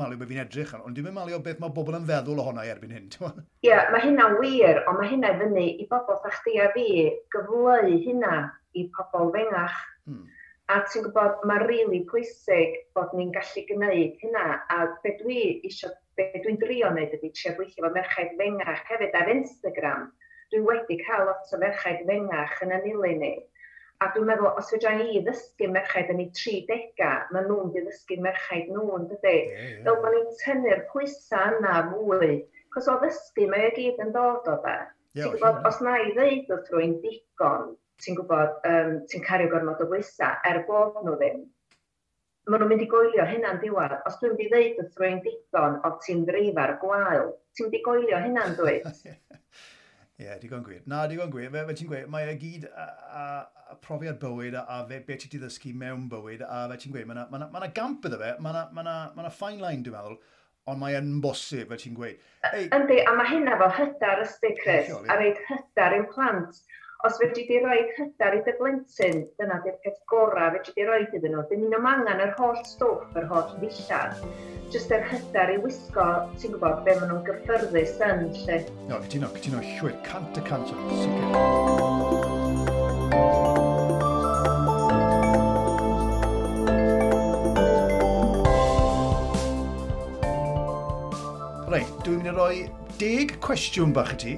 [0.00, 2.94] malio beth fi'n edrych, ond dwi'n malio beth mae bobl yn feddwl ohona i erbyn
[2.96, 3.08] hyn.
[3.08, 6.86] Ie, yeah, mae hynna'n wir, ond mae hynna fyny i bobl sa chdi a fi
[7.34, 8.38] gyfleu hynna
[8.74, 9.76] i pobl fengach
[10.08, 10.24] Hmm.
[10.72, 14.44] A ti'n gwybod, mae'n rili really pwysig bod ni'n gallu gwneud hynna.
[14.72, 19.18] A be dwi isio, be dwi'n drio wneud ydy trio gweithio fo merchaid fengach hefyd
[19.20, 20.06] ar Instagram.
[20.54, 23.34] Dwi wedi cael lot o merchaid fengach yn anili ni.
[24.00, 28.18] A dwi'n meddwl, os fedra i ddysgu merchaid yn ei 30, mae nhw'n di ddysgu
[28.24, 29.36] merchaid nhw'n dydy.
[29.36, 29.78] Yeah, yeah.
[29.84, 32.34] Fel bod ni'n tynnu'r pwysau yna fwy.
[32.74, 34.78] Cos o ddysgu, mae o gyd yn dod o fe.
[35.14, 39.50] Yeah, Ti'n gwybod, os na i ddeud wrth rwy'n digon, ti'n gwybod, um, ti'n cario
[39.52, 41.44] gormod o bwysau, er bod nhw ddim,
[42.48, 43.96] maen nhw'n mynd i goelio hynna'n diwedd.
[44.08, 47.82] Os dwi'n mynd i ddeud wrth rwy'n digon o ti'n ddrifa'r gwael, ti'n mynd i
[47.86, 48.90] goelio hynna'n dweud.
[50.14, 50.82] Ie, yeah, digon gwir.
[50.86, 51.48] Na, digon gwir.
[51.50, 53.24] Fe, fe ti'n gweud, mae e gyd a, a,
[53.72, 57.08] a profiad bywyd a, a fe, be ti ddysgu mewn bywyd a fe ti'n gweud,
[57.08, 59.82] mae yna ma, na, ma gamp iddo fe, mae yna ma ma ma fine line
[59.82, 60.20] dwi'n meddwl,
[60.70, 62.22] ond mae e'n bosib, fe ti'n gweud.
[62.46, 62.68] Hey.
[62.76, 66.62] Yndi, a mae hynna fo hydar ysdi, Chris, a reid hydar i'w plant
[67.04, 71.02] os fedri di roi cydar i dy blentyn, dyna di'r peth gorau fedri di roi
[71.04, 71.42] iddyn nhw.
[71.50, 74.22] Dyn ni'n angen yr holl stwff, yr holl ddillad,
[74.72, 76.06] jyst yr hydar i wisgo,
[76.40, 78.56] ti'n gwybod, be maen nhw'n gyffyrddus yn lle.
[78.88, 81.28] No, cytuno, cytuno, llwyr, cant y cant o'n sicr.
[91.68, 92.56] Reit, dwi'n mynd i roi
[92.96, 94.34] deg cwestiwn bach i ti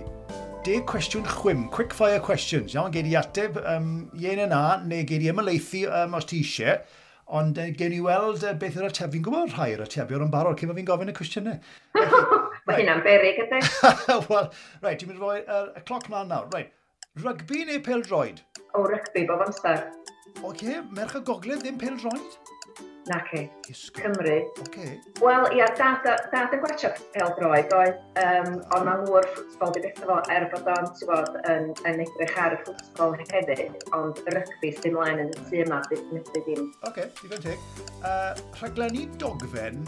[0.66, 2.72] deg cwestiwn chwim, quick fire questions.
[2.74, 6.80] Iawn, gei di ateb um, ie'n yna, neu gei di ymlaethu um, os ti eisiau.
[7.38, 9.12] Ond uh, gei ni weld uh, beth yw'r ateb.
[9.14, 11.60] Fi'n gwybod rhai o'r atebion yn barod cyn fi'n gofyn y cwestiynau.
[12.66, 13.62] Mae hynna'n berig ydy.
[14.32, 14.50] Wel,
[14.82, 16.50] rhaid, ti'n mynd roi uh, y cloc mlaen nawr.
[16.50, 16.74] Rhaid,
[17.22, 18.42] rygbi neu pel droed?
[18.72, 19.86] O, rygbi, bob amser.
[20.40, 22.55] Oce, okay, merch y gogledd ddim pel droed?
[23.06, 23.50] Na ci.
[23.94, 24.36] Cymru.
[24.66, 25.00] Okay.
[25.20, 30.02] Wel, ia, dad, dad yn pel droed oedd, um, ond mae nhw'r ffwtbol di beth
[30.02, 33.64] efo, er bod o'n, ti'n bod, yn, yn edrych ar y ffwtbol hefyd,
[33.94, 36.70] ond rygbi sy'n mlaen yn y tu yma, methu ddim.
[36.82, 37.66] Oce, okay, digon teg.
[38.00, 39.84] Uh, rhaglenni dogfen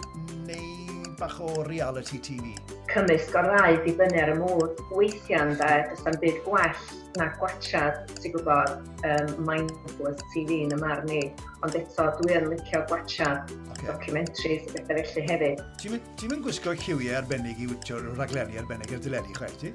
[0.46, 2.54] neu bach o reality TV?
[2.98, 4.70] cymysg o'r ddau dibynnu ar y mŵr.
[4.90, 6.80] Weithiau ynda, does am byd gwell
[7.18, 8.72] na gwachad, ti'n gwybod,
[9.06, 11.20] um, mindless TV yn y marn ni.
[11.66, 13.86] Ond eto, dwi yn licio gwachad okay.
[13.90, 15.62] documentaries a bethau felly hefyd.
[15.82, 19.72] Ti'n ti mynd gwisgo lliwiau arbennig i wytio'r rhaglenni arbennig ar dileni, chwaith ti?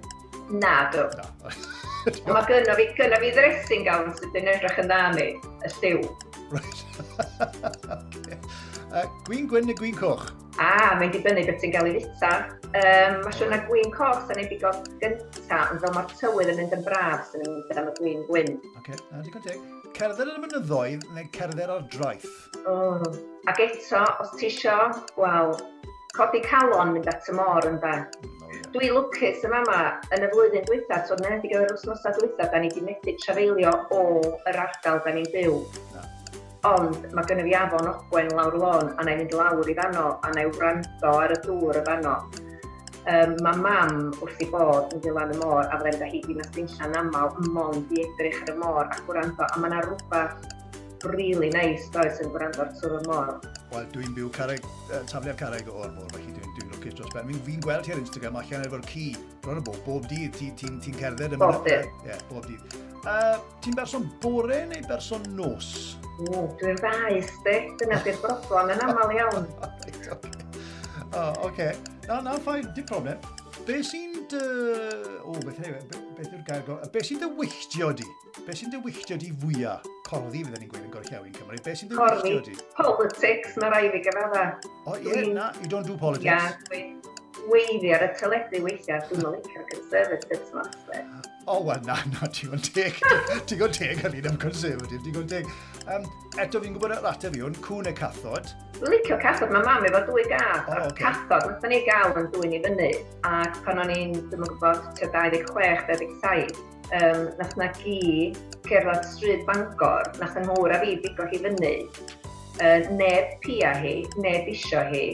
[0.51, 1.07] Na, do.
[1.15, 1.29] Na.
[2.11, 5.29] Ond mae gynno fi, gynno fi ddressing gown sydd yn edrych yn dda ni,
[5.63, 6.07] y lliw.
[6.53, 6.81] Right.
[8.19, 8.39] okay.
[8.91, 10.27] uh, gwyn gwyn neu gwyn coch?
[10.61, 12.33] A, mae'n dibynnu beth sy'n gael ei fita.
[12.73, 14.69] Um, mae siwr na gwyn coch sy'n ei bigo
[15.01, 18.51] gynta, ond fel mae'r tywydd yn mynd yn braf sy'n mynd am y gwyn gwyn.
[18.59, 19.63] Oce, okay, na digon teg.
[19.97, 22.29] Cerdded yn y mynyddoedd neu cerdded ar draeth?
[22.69, 23.01] Oh.
[23.49, 24.77] Ac eto, os ti isio,
[25.17, 25.53] wel,
[26.17, 27.99] codi calon mynd at y môr yn da.
[28.21, 28.71] Oh, yeah.
[28.73, 32.61] Dwi lwcus yma yma yn y flwyddyn dwytha, so na wedi gyfer wrthnosau dwytha, da
[32.61, 34.03] ni wedi methu trafeilio o
[34.49, 35.61] yr ardal da ni'n byw.
[35.95, 36.09] Na
[36.67, 40.31] ond mae gynnu fi afon ogwen lawr lôn a na'i mynd lawr i fanno a
[40.35, 42.15] na'i wrando ar y dŵr y fanno.
[43.03, 46.37] Um, mae mam wrth i bod yn ddilan y môr a fyddai'n gael hyd i
[46.37, 51.09] nas dynlla'n aml mond i edrych ar y môr a gwrando a mae yna rhywbeth
[51.11, 53.33] really nice does yn gwrando ar twr y môr.
[53.73, 57.27] Wel, dwi'n byw carreg, uh, tafliad carreg o'r môr, felly dwi'n dwi lwcus dros ben.
[57.31, 59.05] Fi'n fi gweld ti ar Instagram allan efo'r ci.
[59.43, 61.49] Bron y bob, bob dydd ti'n ti, ti, ti cerdded yma.
[61.51, 61.89] Bob dydd.
[62.07, 62.77] Ie, bob dydd.
[63.03, 65.71] Uh, ti'n berson bore neu berson nos?
[66.29, 67.57] O, dwi'n faes di.
[67.81, 69.51] Dyna di'r broblem yn aml iawn.
[69.83, 70.33] Reit, oce.
[70.33, 70.47] Okay.
[71.13, 71.73] Uh, okay.
[72.07, 73.21] Na, na, ffain, dim problem.
[73.67, 74.25] Be sy'n...
[74.31, 74.41] dy...
[75.23, 76.02] O, beth yna i e?
[76.17, 76.77] beth yw'r gair go...
[76.93, 78.07] Beth sy'n dywylltio di?
[78.45, 79.87] Beth sy'n dywylltio di fwyaf?
[80.07, 81.61] Corddi fydden ni'n gweud yn gorllawi'n Cymru.
[81.65, 82.57] Beth sy'n dywylltio di?
[82.77, 84.45] Politics, mae rai fi gyfadda.
[84.85, 86.29] O, ie, yeah, na, you don't do politics.
[86.29, 87.02] Ia, yeah,
[87.51, 90.65] weiddi ar y teledu weithiau, dwi'n mylicio'r Conservatives yma.
[91.45, 92.99] O, wel, na, na, ti'n gwybod teg.
[93.49, 95.49] ti'n gwybod teg hynny am Conservative, ti'n gwybod teg.
[95.91, 96.05] Um,
[96.39, 98.53] eto fi'n gwybod yr ateb i hwn, cwn y cathod?
[98.83, 100.69] Licio cathod, mae mam efo dwy gath.
[100.69, 101.03] Oh, okay.
[101.03, 102.89] Cathod, nath ni gael yn dwy ni fyny.
[103.27, 106.63] Ac pan o'n i'n, dwi'n gwybod, 26-27,
[107.01, 108.31] um, nath na gi
[108.69, 111.75] cerdded stryd Bangor, nath yn hwyr a fi bigo hi fyny.
[112.61, 115.07] Uh, neb pia hi, neb isio hi,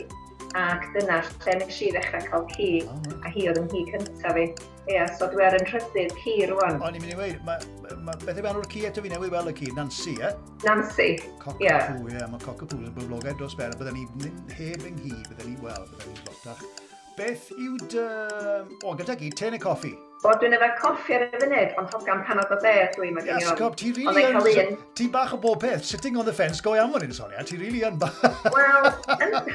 [0.58, 3.16] ac dyna lle nes i ddechrau cael ci, oh.
[3.26, 4.46] a hi oedd yn hi cyntaf fi.
[4.90, 6.80] Ie, yeah, so dwi ar yn rhydydd ci rwan.
[6.82, 7.60] O'n i'n mynd i weid, ma,
[8.08, 10.34] ma, beth yw enw'r ci eto fi newydd weld y ci, Nancy, e?
[10.66, 11.18] Nancy, ie.
[11.62, 11.86] Yeah.
[11.86, 15.52] Cockapoo, ie, yeah, mae cockapoo yn boblogaidd dros ben, bydden ni heb yng nghi, bydden
[15.52, 16.79] ni, wel, bydden ni'n blotach
[17.20, 18.04] beth yw dy...
[18.86, 19.92] O, gyda gi, ten y coffi.
[20.20, 23.40] O, dwi'n efo coffi ar y funud, ond hogan panod o de, dwi'n mynd i'n
[23.40, 23.76] iawn.
[23.80, 24.74] ti rili really yn...
[25.00, 27.86] Ti bach o bob peth, sitting on the fence, go iawn yn sonia, ti rili
[27.88, 28.20] yn bach...
[28.56, 28.90] Wel,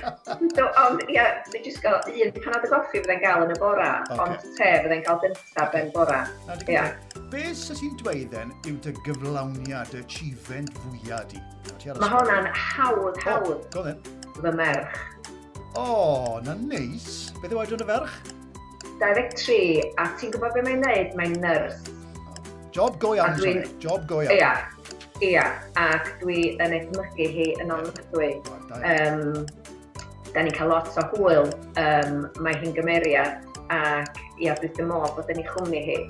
[0.84, 4.24] ond ia, dwi'n just gael un panod o goffi fydde'n gael yn y bora, okay.
[4.24, 6.20] ond te fydde'n cael dyntaf yn bora.
[6.64, 6.86] Ia.
[7.32, 11.44] Be sy'n ti'n dweud then yw dy gyflawniad, y chifent fwyaf di?
[11.92, 13.68] Mae hwnna'n hawdd, hawdd.
[13.74, 14.00] Go then.
[14.40, 15.13] Fy merch.
[15.74, 17.32] O, na neis.
[17.42, 18.18] Beth yw oedran y ferch?
[19.00, 19.56] 23,
[19.98, 21.16] a ti'n gwybod beth mae'n neud?
[21.18, 21.80] Mae'n nyrs.
[22.74, 23.56] Job go iawn, dwi...
[23.82, 24.36] Job go iawn.
[24.38, 24.52] Ia,
[25.22, 25.46] ia,
[25.78, 28.30] ac dwi yn edmygu hi yn onlydwy.
[28.78, 29.42] Um,
[30.34, 31.50] da ni'n cael lot o hwyl,
[31.82, 33.42] um, mae hi'n gymeriad,
[33.74, 36.00] ac ia, dwi ddim modd bod yn ei chwmni hi.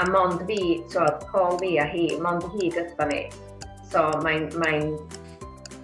[0.00, 0.60] A mond fi,
[0.92, 3.22] tywed, Paul fi a hi, mond hi gyda ni.
[3.92, 4.84] So mae'n mae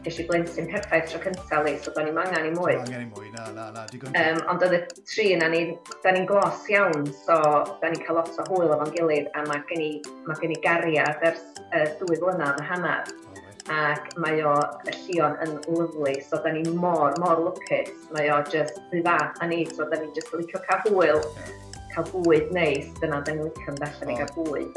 [0.07, 2.77] ges i blentyn perffaith tro cyntaf li, so do'n i'n angen i mwy.
[2.79, 4.14] Angen i mwy, na, na, na, digon.
[4.21, 5.62] Um, ond oedd y tri yna, ni,
[6.05, 7.38] da ni'n glos iawn, so
[7.83, 9.90] da ni'n cael lot o hwyl efo'n gilydd, a mae gen i,
[10.29, 13.12] mae gen i gariad ers uh, dwy flynedd a hanner.
[13.27, 13.42] Oh,
[13.75, 14.55] ac mae o,
[14.87, 17.95] y llion yn lyflu, so da ni mor, mor lwcus.
[18.14, 21.25] Mae o just ddi fath a ni, so da ni'n just licio cael hwyl.
[21.35, 21.55] Yeah
[21.97, 24.75] cael bwyd neis, dyna da ni'n licio yn allan i gael bwyd.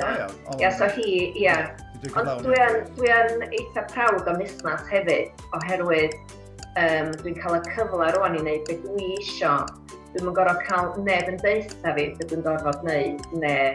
[0.56, 1.56] Ia, so hi, ia,
[2.00, 6.16] Ond dwi yn, dwi yn eitha prawd o musnes hefyd, oherwydd
[6.80, 9.52] um, dwi'n cael y cyfle rwan i wneud beth dwi isio.
[10.14, 13.74] Dwi'n yn gorfod cael neb yn deitha fi beth dwi'n gorfod wneud, neu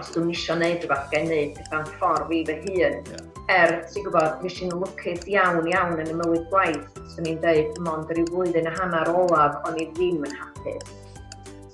[0.00, 3.00] os dwi'n isio wneud rhywbeth gen i wneud pethau'n ffordd fi fy hun.
[3.12, 3.24] Yeah.
[3.52, 7.76] Er, ti'n gwybod, fi sy'n lwcus iawn iawn yn y mywyd gwaith, swn i'n deud,
[7.84, 10.96] mond yr flwyddyn a hanner olaf, o'n i ddim yn hapus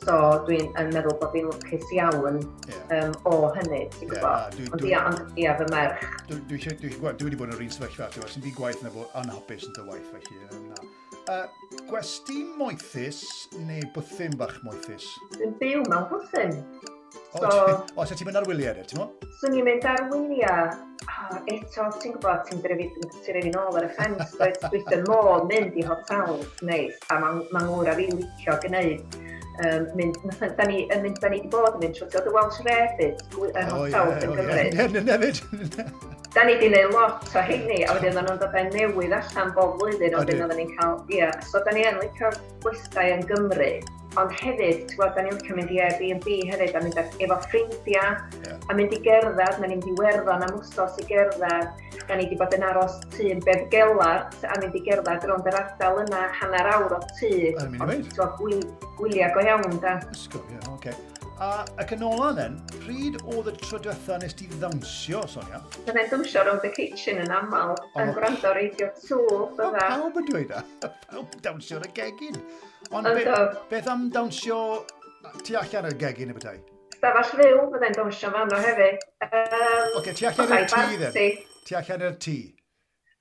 [0.03, 0.15] So
[0.49, 2.95] dwi'n yn meddwl bod fi'n lwcus iawn yeah.
[2.97, 4.57] um, o hynny, ti'n gwybod?
[4.59, 6.03] Yeah, Ond ia, ond ia, fy merch.
[6.27, 8.55] Dwi, dwi, dwi, dwi, dwi wedi bod yn yr un sefyllfa, ti'n gwybod, sy'n di
[8.57, 10.41] gwaith yn bod anhapus yn dy waith, felly,
[10.73, 10.89] na.
[11.31, 11.45] Uh,
[11.87, 13.23] gwesti moethus
[13.63, 15.07] neu bwthyn bach moethus?
[15.37, 16.59] Dwi'n byw mewn bwthyn.
[17.33, 19.07] So, o, so ti'n mynd ar wyliau edrych, ti'n mo?
[19.39, 20.73] Swn i'n mynd ar wyliau.
[21.07, 25.87] Oh, eto, ti'n gwybod, ti'n drefi nôl ar y ffens, dwi'n dwi modd mynd i
[25.87, 29.23] hotels neis, a mae'n ma ngwr a fi licio gwneud
[29.67, 32.61] um, mynd, da ni, yn mynd, da ni wedi bod yn mynd trwyddodd y Welsh
[32.67, 34.59] Rabbit yn hotel yn Gymru.
[34.65, 35.43] Ie, nefyd.
[36.33, 39.53] Da ni wedi gwneud lot o hynny, a wedyn o'n nhw'n dod ben newydd allan
[39.57, 43.27] bob blwyddyn, a wedyn oedden ni'n cael, ie, so da ni yn licio'r gwestai yn
[43.29, 43.75] Gymru
[44.21, 48.17] ond hefyd, ti'n gwybod, da ni'n licio mynd i Airbnb hefyd, a mynd efo ffrindiau,
[48.43, 48.59] yeah.
[48.69, 51.71] a mynd i gerdded, da ni'n mynd i werddon am wstos i gerdded,
[52.09, 55.49] da ni wedi bod yn aros tŷ yn Bedd Gelart, a mynd i gerdded rond
[55.49, 59.99] yr ardal yna, hanner awr o tŷ, ond ti'n gwyliau go iawn, da.
[60.13, 60.93] Ysgol, ie, oce.
[60.93, 61.13] Okay.
[61.43, 65.59] A ac yn ola then, pryd oedd y tro diwetha nes ti ddawnsio, Sonia?
[65.89, 69.19] Dyna'n dawnsio rownd y kitchen yn aml, yn gwrando radio 2,
[69.57, 69.89] bydda.
[69.89, 70.63] Pawb yn dweud e?
[71.09, 72.39] Pawb dawnsio yn y gegin.
[72.93, 73.25] Ond be,
[73.71, 74.57] beth am dawnsio
[75.45, 76.59] tu allan ar gegin y bethau?
[76.93, 79.07] Stafell fyw, byddai'n dawnsio fan o hefyd.
[79.25, 81.39] Um, Oce, tu allan ar tŷ dden?
[81.65, 82.35] Tu allan ar tŷ?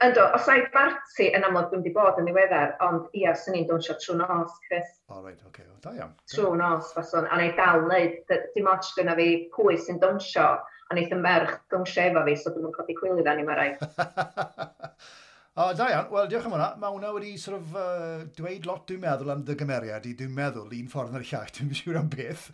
[0.01, 3.67] Ynddo, os ai barti yn amlwg dwi'n di bod yn ddiweddar, ond ia, swn ni'n
[3.69, 4.91] dawnsio trwy nos, Chris.
[5.07, 5.67] O, oh, reid, oce, okay.
[5.85, 6.13] da iawn.
[6.33, 10.49] Trwy nos, faswn, a neud dal wneud, dim ots gyda fi pwy sy'n dawnsio,
[10.91, 13.69] a neith y merch dawnsio efo fi, so dwi'n codi cwilydd â ni mae rai.
[15.53, 16.05] O, da iawn.
[16.07, 16.67] Wel, diolch am hwnna.
[16.79, 20.13] Mae hwnna wedi sort of, uh, dweud lot, dwi'n meddwl, am dy gymeriad i.
[20.15, 22.45] Dwi'n meddwl, un ffordd na'r llall, dwi'n siŵr am beth.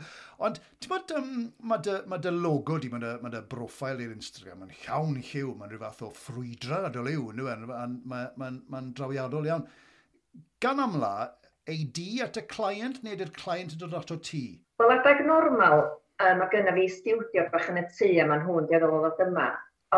[0.48, 1.28] Ond, ti'n bod, um,
[1.70, 5.20] mae dy, ma dy logo di, mae dy, ma dy broffil i'r Instagram, mae'n llawn
[5.20, 7.84] lliw, mae'n rhyw fath o ffrwydra a dol mae'n ma,
[8.16, 9.70] ma, ma, ma drawiadol iawn.
[10.66, 11.14] Gan amla,
[11.70, 14.44] ei di at y client neu ydy'r client yn dod at o ti?
[14.82, 15.86] Wel, adeg normal,
[16.18, 19.52] um, mae gynna fi studio bach yn y tŷ a mae'n hwn di ddod yma.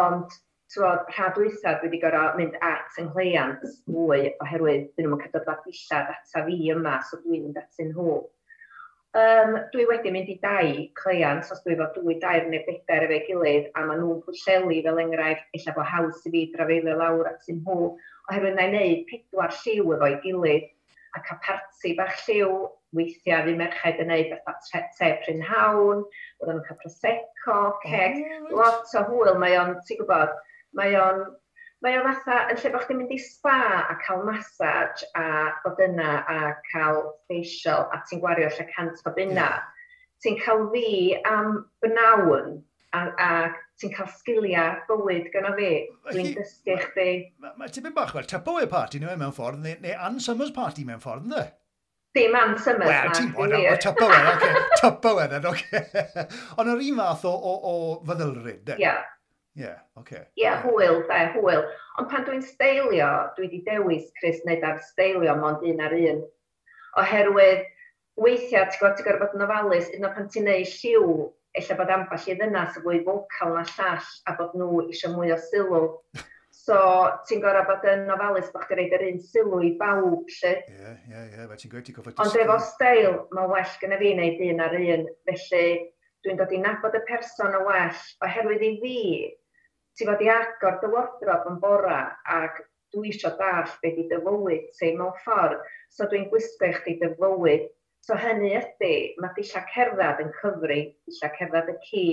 [0.03, 0.35] Ond
[0.73, 5.41] tywod, rhad dwytha, dwi wedi gorau mynd at yng nghleuant mwy oherwydd dyn nhw'n cadw
[5.45, 8.17] dod dilla data fi yma, so dwi'n mynd at nhw.
[9.17, 13.23] Um, dwi wedi mynd i dau cleiant, os dwi efo dwy dair neu bedair efo'i
[13.25, 17.49] gilydd, a maen nhw'n pwyllelu fel enghraifft, illa bod haws i fi drafeilio lawr at
[17.49, 17.77] nhw,
[18.29, 20.67] oherwydd na i wneud pedwar lliw efo'i gilydd,
[21.17, 22.59] a cael parti bach lliw,
[22.93, 26.05] weithiau fi merched yn gwneud fatha te pryn hawn,
[26.43, 28.53] oedden nhw'n cael prosecco, ceg, oh, mm.
[28.61, 30.37] lot o hwyl mae o'n, ti'n gwybod,
[30.77, 31.23] Mae o'n
[31.83, 35.25] mae o'n fatha, yn lle bod chdi'n mynd i spa a cael massage a
[35.63, 36.39] bod yna a
[36.71, 39.93] cael facial a ti'n gwario lle cant o bunna, yeah.
[40.23, 40.89] ti'n cael fi
[41.29, 42.57] am bynawn
[42.97, 43.29] a, a
[43.79, 45.69] ti'n cael sgiliau bywyd gyda fi.
[46.09, 47.13] Dwi'n dysgu chdi.
[47.45, 50.51] Mae ti'n mynd bach fel tapo e party neu mewn ffordd, neu, neu Ann Summers
[50.55, 51.45] party mewn ffordd, ynddo?
[52.17, 52.89] Dim Ann Summers.
[52.89, 54.51] Wel, ti'n bod, o, tapo e, oce,
[54.81, 55.83] tapo e, oce.
[56.59, 57.79] Ond yr un fath o, o, o
[58.09, 58.83] feddylryd, Ie.
[58.83, 59.07] Yeah.
[59.57, 60.01] Ie, yeah, oce.
[60.01, 60.23] Okay.
[60.37, 61.65] Ie, yeah, hwyl, da, hwyl.
[61.99, 66.21] Ond pan dwi'n steilio, dwi wedi dewis Chris wneud ar steilio mond un ar un.
[67.01, 67.65] Oherwydd,
[68.21, 71.11] weithiau, ti'n gwybod, ti'n gwybod bod yn ofalus, un o pan ti'n neud lliw,
[71.59, 75.33] ella bod amball i ddynas y fwy vocal na llall, a bod nhw eisiau mwy
[75.33, 75.85] o sylw.
[76.53, 76.79] So,
[77.25, 80.57] ti'n gorau bod yn ofalus bod chi'n reid yr un sylw i bawb, lle.
[80.69, 82.19] Ie, ie, ie, ti'n gweud, ti'n gofod...
[82.21, 85.65] Ond efo steil, mae well gyda fi wneud un ar un, felly
[86.25, 88.95] Dwi'n dod i nabod y person yn well, oherwydd i fi,
[89.95, 91.99] ti fod i agor dy wardrob yn bora
[92.37, 92.57] ac
[92.95, 95.61] dwi eisiau dall beth i dy fywyd ti mewn ffordd,
[95.95, 97.63] so dwi'n gwisgo i chdi dy fywyd.
[98.03, 98.91] So hynny ydy,
[99.23, 102.05] mae dillad cerdded yn cyfri, dillad cerdded y ci,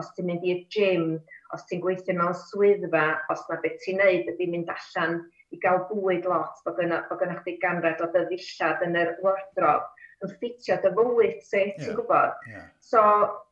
[0.00, 1.06] os ti'n mynd i'r gym,
[1.52, 5.18] os ti'n gweithio mewn swyddfa, os na beth ti'n neud ydy mynd allan
[5.52, 9.88] i gael bwyd lot, bod gynnwch chi ganred o dyddillad yn yr wardrob
[10.24, 11.76] yn ffitio dy fywyd ti, yeah.
[11.78, 12.34] ti'n gwybod?
[12.50, 12.66] Yeah.
[12.84, 13.02] So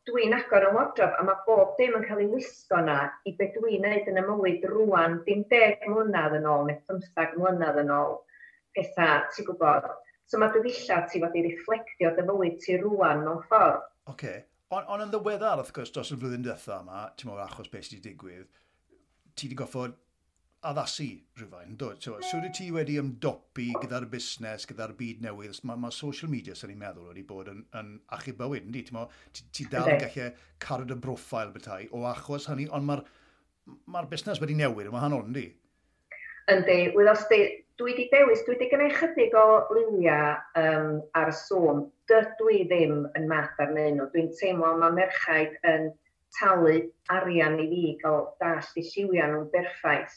[0.09, 3.57] dwi'n agor yn wardrob a mae bob dim yn cael ei wisgo na i beth
[3.57, 7.93] dwi'n neud yn y mywyd rwan, dim deg mlynedd yn ôl neu 15 mlynedd yn
[7.95, 8.19] ôl,
[8.77, 9.89] pethau, ti'n gwybod?
[10.29, 13.85] So mae dy ddillad ti fod i reflectio dy fywyd ti rwan mewn ffordd.
[14.09, 14.45] Oce, okay.
[14.73, 17.89] ond on yn ddiweddar wrth gwrs dros y flwyddyn diwethaf yma, ti'n meddwl achos beth
[17.89, 18.61] sydd wedi digwydd,
[19.37, 19.97] ti wedi goffod
[20.67, 22.03] addasu rhywfaint, dod.
[22.03, 26.73] So, so ti wedi ymdopi gyda'r busnes, gyda'r byd newydd, mae ma social media sy'n
[26.73, 28.83] ni'n meddwl wedi bod yn, yn achub bywyd, ynddi?
[28.89, 28.97] Ti,
[29.33, 30.33] ti, ti dal yn gallu
[30.65, 33.05] carod y broffil bethau o achos hynny, ond mae'r
[33.87, 35.47] ma busnes wedi newid yn wahanol, ynddi?
[36.51, 37.41] Yndi, wythos di,
[37.79, 41.87] dwi wedi dewis, dwi wedi gwneud chydig o luniau um, ar y sôn.
[42.11, 44.09] Dydw i ddim yn math ar nyn nhw.
[44.15, 45.91] Dwi'n teimlo mae merchaid yn
[46.39, 46.81] talu
[47.15, 50.17] arian i fi gael dall i lliwiau nhw'n berffaith.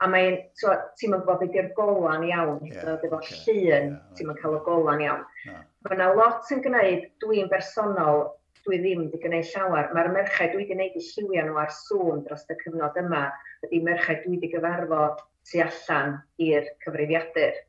[0.00, 3.64] A mae'n, so, ti'n mynd bod beth yw'r golan iawn, yeah, so, efo okay, llun,
[3.66, 5.24] yeah, ti'n mynd cael y golan iawn.
[5.44, 5.64] Yeah.
[5.84, 8.22] Mae yna lot yn gwneud, dwi'n bersonol,
[8.64, 9.90] dwi ddim wedi gwneud llawer.
[9.96, 13.26] Mae'r merched dwi wedi gwneud i lliwio nhw ar sŵn dros y cyfnod yma,
[13.66, 15.20] ydy merched dwi wedi gyfarfod
[15.50, 17.62] tu allan i'r cyfrifiadur,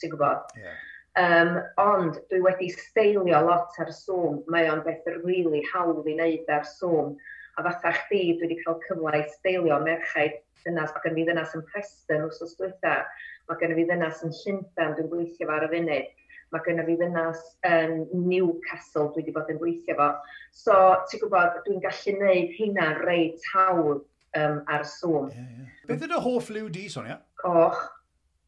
[0.00, 0.54] ti'n gwybod?
[0.58, 0.78] Yeah.
[1.18, 6.14] Um, ond dwi wedi steilio lot ar Zoom, mae o'n beth rili really hawdd i
[6.14, 7.16] wneud ar Zoom.
[7.58, 11.56] A fatha chdi, dwi wedi cael cyfle i steilio merchaid ddynas, mae gen fi ddynas
[11.58, 12.94] yn Preston wrth ddiwetha,
[13.48, 16.12] mae gen fi ddynas yn Llundain, dwi'n gweithio fo ar y funud,
[16.50, 20.08] mae gen fi ddynas yn Newcastle dwi wedi bod yn gweithio fo.
[20.62, 20.78] So,
[21.10, 24.02] ti'n gwybod, dwi'n gallu gwneud hynna reit hawdd
[24.36, 25.30] um, ar Zoom.
[25.34, 25.76] Yeah, yeah.
[25.90, 27.20] Beth ydy hoff liw di, Sonia?
[27.42, 27.78] Coch.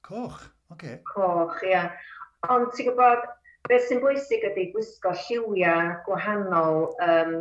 [0.02, 0.76] Coch, oce.
[0.76, 0.98] Okay.
[1.08, 1.70] Coch, ia.
[1.70, 2.10] Yeah.
[2.50, 3.26] Ond ti'n gwybod,
[3.70, 6.88] beth sy'n bwysig ydy gwisgo lliwiau gwahanol.
[7.06, 7.36] Um,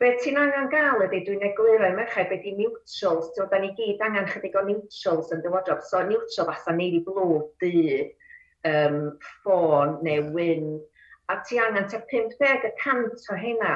[0.00, 3.68] Be ti'n angen gael ydy, dwi'n egluro i merchau, be di neutrals, ti'n da ni
[3.76, 7.72] gyd angen chydig o neutrals yn dywodrob, so neutral fatha navy blue, du,
[8.70, 8.96] um,
[9.26, 10.70] ffôn neu wyn,
[11.28, 13.74] a ti angen te 50 o hynna,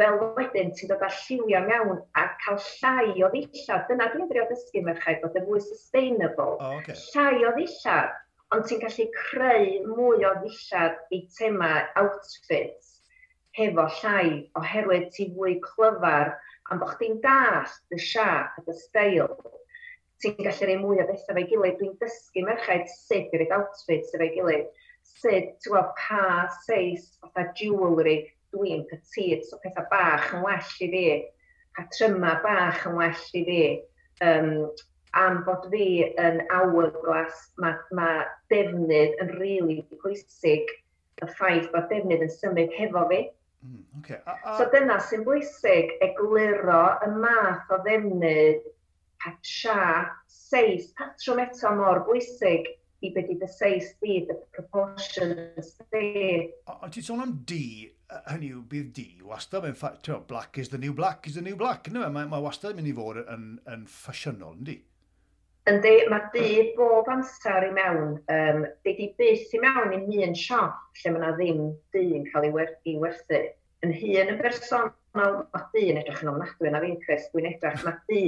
[0.00, 3.86] fel wedyn ti'n dod â lliwio mewn a cael llai o ddillad.
[3.86, 6.56] Dyna dwi'n drio dysgu merchau bod yn fwy sustainable.
[6.58, 6.98] Oh, okay.
[7.14, 8.10] Llai o ddillad,
[8.50, 11.70] ond ti'n gallu creu mwy o ddillad i tema
[12.02, 12.93] outfits
[13.54, 16.32] hefo llai oherwydd ti'n fwy clyfar
[16.70, 19.34] am bod chdi'n dast y siap ac y steil.
[20.22, 21.76] Ti'n gallu rei mwy o bethau fe'i gilydd.
[21.78, 24.72] Dwi'n dysgu merchaid sut i reid outfits efo'i gilydd.
[25.04, 26.24] Sut, ti'n gweld, pa
[26.64, 28.16] seis fatha jewelry
[28.54, 31.04] dwi'n petit, so pethau bach yn well i fi.
[31.78, 33.62] Patryma bach yn well i fi.
[34.24, 34.50] Um,
[35.14, 38.10] am bod fi yn hourglass, mae ma
[38.50, 40.74] defnydd yn rili really pwysig
[41.22, 43.22] y ffaith bod defnydd yn symud hefo fi
[43.64, 44.20] Mm, okay.
[44.26, 44.56] a, a...
[44.58, 48.66] So dyna sy'n bwysig, egluro y math o ddefnydd
[49.24, 52.68] patsia, seis, patrwm eto mor bwysig
[53.04, 56.08] i beth i dy seis di, dy proportions di.
[56.72, 57.88] Ond ti'n sôn am di,
[58.30, 61.88] hynny yw bydd di wastad, mae'n black is the new black is the new black,
[61.88, 61.94] e?
[61.96, 64.78] mae mae wastad yn mynd i fod yn, yn ffasiynol, ynddi?
[65.70, 70.34] Yndi, mae byd bob amser i mewn, um, be di bus i mewn i un
[70.36, 71.62] siop lle mae yna ddim
[71.94, 73.38] dŷ yn cael ei wer i werthu.
[73.86, 77.86] Yn hun yn bersonol, mae dŷ yn edrych yn ofnadwy na fi'n Chris, dwi'n edrych,
[77.86, 78.24] mae dŷ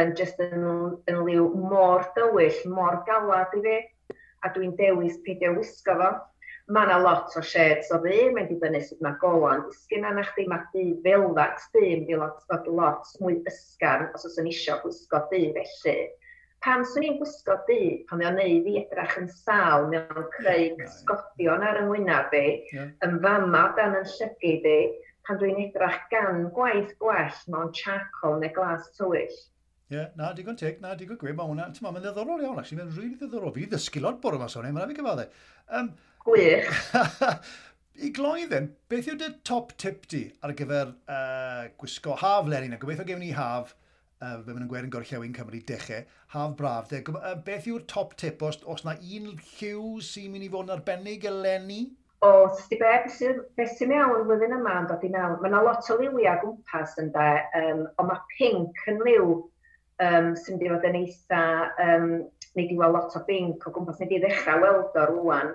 [0.00, 0.66] yn just yn,
[1.08, 3.78] yn liw mor dywyll, mor galad i fi,
[4.44, 6.12] a dwi'n dewis peidio wisgo fo.
[6.76, 10.44] Mae yna lot o shades o fi, mae'n dibynnu sut mae golan disgyn yna chdi,
[10.52, 15.24] mae di fel ddat dŷ, mae'n dod lot mwy ysgan os oes yn isio gwisgo
[15.32, 15.98] di felly
[16.64, 21.66] pan swn i'n gwisgo di, pan mae'n neud i edrach yn sal, mae'n creu cysgodion
[21.66, 22.94] ar yng ngwynaf i, yeah.
[23.06, 24.78] yn fama dan yn llygu di,
[25.26, 29.38] pan dwi'n edrach gan gwaith gwell mewn charcoal neu glas tywyll.
[29.86, 32.80] Ie, yeah, na, digon teg, na, digon gwe, mae hwnna, ti'n ma'n ddiddorol iawn, actually,
[32.80, 33.54] mae'n rili ddiddorol.
[33.54, 35.28] Fi ddysgu lot bore yma sôn, ei, mae'n fi gyfadde.
[35.70, 35.92] Um,
[36.26, 36.82] Gwych.
[38.02, 42.68] I gloi then, beth yw dy top tip di ar gyfer uh, gwisgo haf leri?
[42.82, 43.72] Gobeithio gewn ni haf
[44.22, 46.88] uh, fe maen nhw'n gwerin gorllewin Cymru dechrau, haf braf.
[46.92, 47.02] De.
[47.12, 50.76] Uh, beth yw'r top tip os, os na un lliw sy'n mynd i fod yn
[50.76, 51.82] arbennig eleni?
[52.24, 53.42] O, sydd beth sy'n
[53.74, 55.36] sy mewn flwyddyn yma yn dod i mewn.
[55.42, 57.28] Mae yna lot o liwiau gwmpas yn de,
[57.60, 61.44] um, ond mae pink yn liw um, sy'n mynd i fod yn eitha,
[61.84, 62.10] um,
[62.56, 65.54] neu di weld e lot o binc o gwmpas, neu di ddechrau weld o rwan.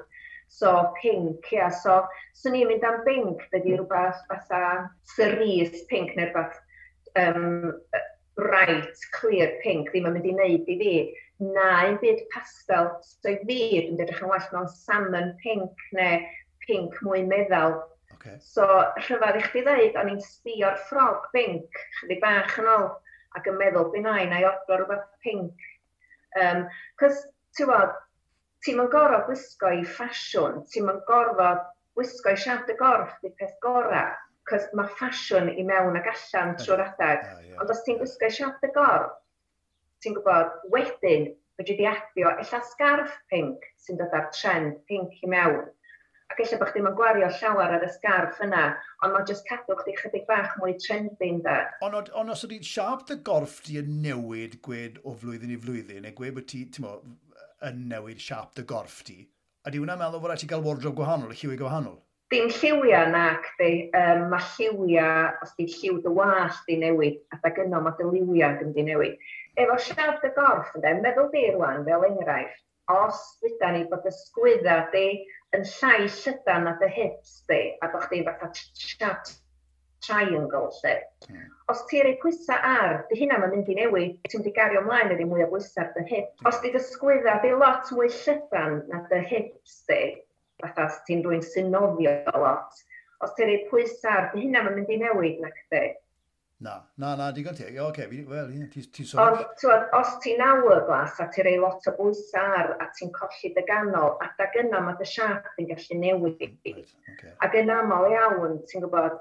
[0.51, 1.61] So, pink, ia.
[1.61, 1.69] Yeah.
[1.71, 2.01] So,
[2.35, 6.59] swn i'n mynd am pink, dydy rhywbeth fatha cerise pink neu rhywbeth
[7.15, 7.71] um,
[8.35, 10.93] bright, clear pink ddim yn mynd i wneud i fi,
[11.41, 12.91] na un byd pastel.
[13.05, 16.21] So i fi, dwi'n edrych yn well mewn salmon pink neu
[16.65, 17.79] pink mwy meddal.
[18.15, 18.37] Okay.
[18.45, 18.67] So
[19.01, 22.87] rhyfedd i chdi ddeud, o'n i'n sbio'r ffrog pink, chydig bach yn ôl,
[23.37, 25.67] ac yn meddwl, byn ai, na i odro rhywbeth pink.
[26.39, 26.65] Um,
[27.01, 27.25] Cos,
[27.57, 27.95] ti'n bod,
[28.63, 31.65] ti'n mynd gorfod gwisgo i ffasiwn, ti'n mynd gorfod
[31.97, 34.13] gwisgo i siarad y gorff, di peth gorau
[34.49, 37.25] cos mae ffasiwn i mewn ac allan trwy'r adeg.
[37.27, 37.59] Yeah, yeah.
[37.61, 39.19] Ond os ti'n gwisgo siop y gorff,
[40.01, 41.29] ti'n gwybod, wedyn
[41.59, 45.69] fedri di adio illa sgarf pink sy'n dod ar trend pink i mewn.
[46.31, 48.63] Ac ella bod chdi'n gwario llawer ar y sgarf yna,
[49.03, 51.57] ond mae'n just cadw chdi chydig bach mwy trendy da.
[51.83, 55.59] Ond on, on os ydy'n siarp dy gorff di yn newid gwed o flwyddyn i
[55.59, 56.95] flwyddyn, neu gwed bod ti, ti'n mo,
[57.67, 59.19] yn newid siarp dy gorff di,
[59.67, 61.99] ydy hwnna'n meddwl bod ti gael wardrobe gwahanol, y lliwi gwahanol?
[62.31, 67.39] dim lliwiau nac di, um, mae lliwiau, os di lliw dy wallt di newid, a
[67.43, 69.29] da gynno mae dy liwiau ddim di newid.
[69.59, 74.15] Efo siarad dy gorff, ynddo, meddwl di rwan, fel enghraifft, os dda ni bod y
[74.15, 75.05] sgwydda di
[75.57, 79.35] yn llai llydan na dy hips di, a bod chdi fatha chat
[80.01, 80.95] triangle lle.
[81.27, 81.45] Mm.
[81.71, 84.81] Os ti'n rhoi pwysa ar, di hynna mae'n mynd i newid, ti'n mynd i gario
[84.81, 86.31] ymlaen ydy mwy o bwysa ar dy hip.
[86.47, 90.01] Os di dy sgwydda di lot mwy llydan na dy hips di,
[90.61, 92.85] fatha os ti'n rwy'n synofio lot,
[93.25, 95.83] os ti'n rhoi pwysau ar dy hynna, mae'n mynd i newid na chdi.
[96.61, 97.63] Na, na, na, digon ti.
[97.65, 99.21] O, oce, okay, wel, ti'n ti sôn.
[99.23, 99.63] Ond,
[99.97, 103.63] os ti'n awr glas a ti'n rhoi lot o bwysau ar a ti'n colli dy
[103.65, 106.43] ganol, a da gyna mae dy siap yn gallu newid.
[106.45, 107.33] Right, okay.
[107.41, 109.17] Ac yn aml iawn, ti'n gwybod,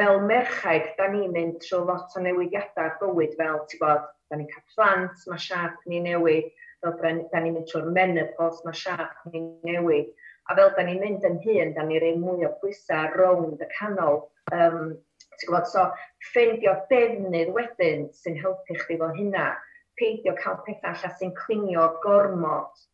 [0.00, 4.48] fel merchaid, da ni'n mynd trwy lot o newidiadau bywyd fel, ti'n gwybod, da ni'n
[4.54, 6.48] cael plant, mae siap ni'n newid,
[6.80, 10.08] fel da ni'n mynd trwy'r menopause, mae siap ni'n newid.
[10.48, 13.68] A fel da ni'n mynd yn hun, da ni'n rei mwy o bwysau rownd y
[13.72, 14.20] canol.
[14.54, 14.92] Um,
[15.36, 15.86] ti'n gwybod, so
[16.30, 19.48] ffeindio defnydd wedyn sy'n helpu chdi fo hynna.
[19.98, 22.86] Peidio cael pethau allan sy'n clinio gormod.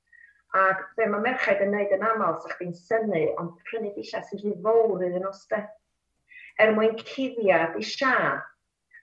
[0.63, 4.43] Ac be mae merchaid yn gwneud yn aml, sa'ch chi'n synnu, ond prynu dillad sy'n
[4.43, 5.63] rhy fawr iddyn nhw ste.
[6.61, 8.17] Er mwyn cuddiad i sia,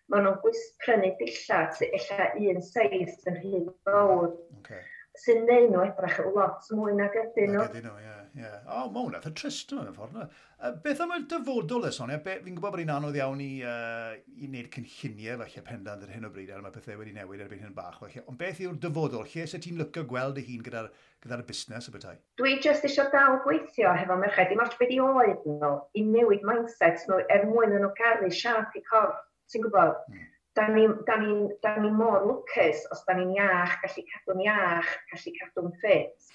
[0.10, 2.12] maen nhw'n prynu dillad sy'n eich
[2.54, 4.32] un seis yn rhy fawr.
[4.62, 4.86] Okay
[5.24, 7.66] sy'n neud nhw edrych lot mwy nag ydyn nhw.
[7.70, 8.16] Ydyn nhw, ie.
[8.40, 8.54] ie.
[8.68, 11.90] O, mae hwnna, dda trist nhw yn y ffordd Uh, Beth am y dyfodol y
[11.96, 12.18] Sonia?
[12.20, 14.10] Fi'n gwybod bod hi'n anodd iawn i, uh,
[14.44, 17.62] i wneud cynlluniau falle pendant ar hyn o bryd, ar mae pethau wedi newid erbyn
[17.64, 17.96] hyn bach.
[18.02, 18.26] Falle.
[18.28, 19.24] Ond beth yw'r dyfodol?
[19.32, 20.90] Lle sy'n ti'n lycio gweld y hun gyda'r
[21.24, 22.20] gyda busnes y bethau?
[22.42, 24.52] Dwi jyst eisiau dal gweithio hefo merched.
[24.52, 28.28] Dim ots beth i oed nhw, i newid mindset nhw er mwyn yn nhw caru
[28.42, 29.24] siarad i corff.
[29.54, 29.96] Ti'n gwybod?
[30.12, 34.44] Mm da ni, da ni, da ni mor lwcus os da ni'n iach, gallu cadw'n
[34.46, 36.32] iach, gallu cadw'n ffit.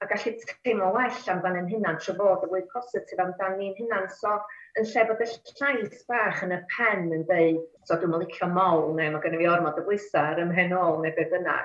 [0.00, 0.32] A gallu
[0.64, 4.36] teimlo well amdan yn hynna'n trwy bod y fwy positif amdan ni'n hynna'n So,
[4.80, 5.28] yn lle bod y
[5.58, 9.42] llais bach yn y pen yn dweud, so dwi'n licio mol, neu mae gen i
[9.42, 11.58] fi ormod y bwysau ar ymhen ôl, neu beth yna.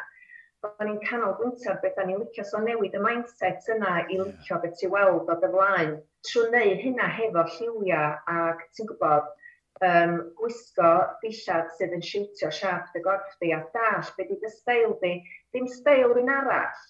[0.66, 4.60] Bod ni'n canolbwyntio ar beth da ni'n licio, so newid y mindset yna i licio
[4.64, 5.96] beth ti weld o dy flaen.
[6.28, 9.32] Trwy wneud hynna hefo lliwiau ac ti'n gwybod,
[9.84, 14.52] um, gwisgo dillad sydd yn siwtio siap dy gorff di a dall beth ydy dy
[14.54, 15.16] steil di,
[15.52, 16.84] ddim steil rhywun arall.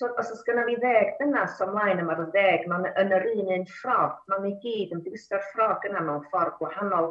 [0.00, 3.26] So, os oes gynna fi ddeg dynas ymlaen yma ar y ddeg, mae'n yn yr
[3.34, 7.10] un un ffrog, mae'n ei gyd yn ddiwisgo'r ffrog yna mewn ffordd gwahanol.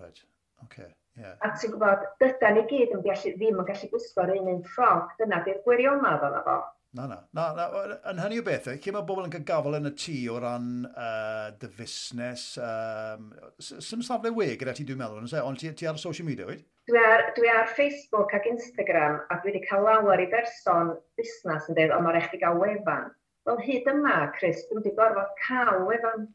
[0.00, 0.22] Right,
[0.64, 0.88] okay.
[1.20, 1.34] Yeah.
[1.44, 5.12] A ti'n gwybod, dyda ni gyd yn gallu, ddim yn gallu gwisgo'r un un ffrog,
[5.18, 6.56] dyna di'r gwirionedd o'n efo.
[6.94, 7.18] Na, na.
[7.32, 7.94] na, na.
[8.10, 10.66] Yn hynny o bethau, lle mae bobl yn cael gafel yn y tŷ o ran
[10.90, 13.30] uh, dy fusnes, um,
[13.64, 15.40] sy'n safle we gyda ti dwi'n meddwl, e?
[15.40, 16.66] ond ti, ti ar social media, wyt?
[16.90, 21.72] Dwi ar, dwi ar Facebook ac Instagram, a dwi wedi cael lawer i berson busnes
[21.72, 23.08] yn dweud, ond mae'n rhaid gael wefan.
[23.48, 26.28] Wel, hyd yma, Chris, dwi wedi gorfod cael wefan.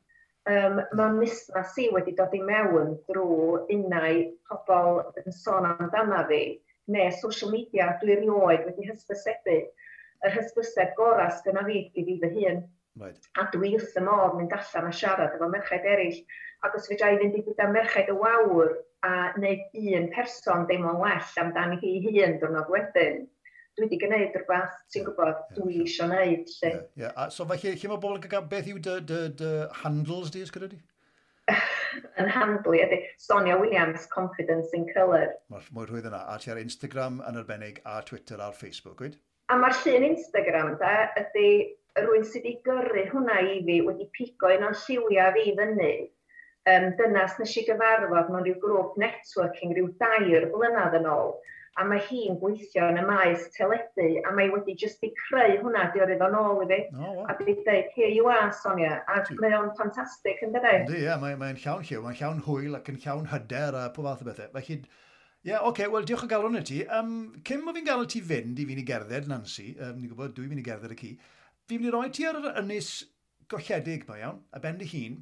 [0.50, 6.46] Um, mae busnes i wedi dod i mewn drwy unau pobl yn sôn amdana fi,
[6.90, 9.68] neu social media, dwi erioed wedi hysbysebu
[10.26, 12.66] yr hysbyseb gorau sy'n fi i fi fy hun.
[12.98, 13.30] Right.
[13.38, 16.22] A dwi wrth y môr mynd allan a siarad efo merched eraill.
[16.66, 18.74] Ac os fydda i fynd i gyda merched y wawr
[19.06, 23.28] a wneud un person deimlo'n well amdani hi hun dwrnod wedyn,
[23.78, 26.50] dwi wedi gwneud rhywbeth, ti'n gwybod, yeah, dwi eisiau gwneud.
[26.50, 26.72] Lle.
[26.72, 27.14] Yeah, yeah.
[27.14, 29.52] A, so felly, lle mae bobl yn gael beth yw dy, dy, dy
[29.84, 30.82] handles di, ysgrifennu di?
[32.22, 35.36] yn handlu, ydy Sonia Williams, Confidence in Colour.
[35.54, 39.22] Mae'r mwy rhwydd yna, a ti ar Instagram yn arbennig, a Twitter a'r Facebook, gwyd?
[39.48, 41.50] A mae'r llun Instagram da ydy
[42.04, 45.92] rwy'n sydd wedi gyrru hwnna i fi wedi pigo un o'n lliwiau fi fyny.
[46.68, 51.38] Um, dynas nes i gyfarfod mewn rhyw grŵp networking rhyw dair blynedd yn ôl
[51.78, 55.86] a mae hi'n gweithio yn y maes teledu, a mae wedi jyst i creu hwnna,
[55.94, 57.26] di oedd o'n ôl i fi, oh, wow.
[57.30, 60.74] a di dweud, here you are, Sonia, a mae o'n ffantastig, yn dydi?
[60.82, 64.10] Ynddi, ie, mae'n mae llawn lliw, mae'n llawn hwyl ac yn llawn hyder a pob
[64.10, 64.50] fath o bethau.
[64.56, 64.80] Felly,
[65.48, 66.82] Ie, yeah, oce, okay, wel diolch o galw i ti.
[66.92, 67.12] Um,
[67.48, 70.50] cyn mo fi'n gael ti fynd i fi'n i gerdded, Nancy, um, ni'n gwybod, dwi'n
[70.52, 71.12] mynd i gerdded y ci,
[71.72, 72.90] fi'n mynd i roi ti ar yr ynys
[73.54, 75.16] golledig, mae iawn, a ben dy hun,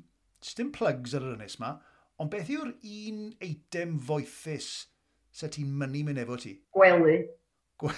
[0.57, 1.76] dim plugs ar yr ynys ma,
[2.17, 4.71] ond beth yw'r un eitem foethus
[5.30, 6.55] sa ti'n mynd mynd efo ti?
[6.73, 7.19] Gwely.
[7.86, 7.93] Gwe...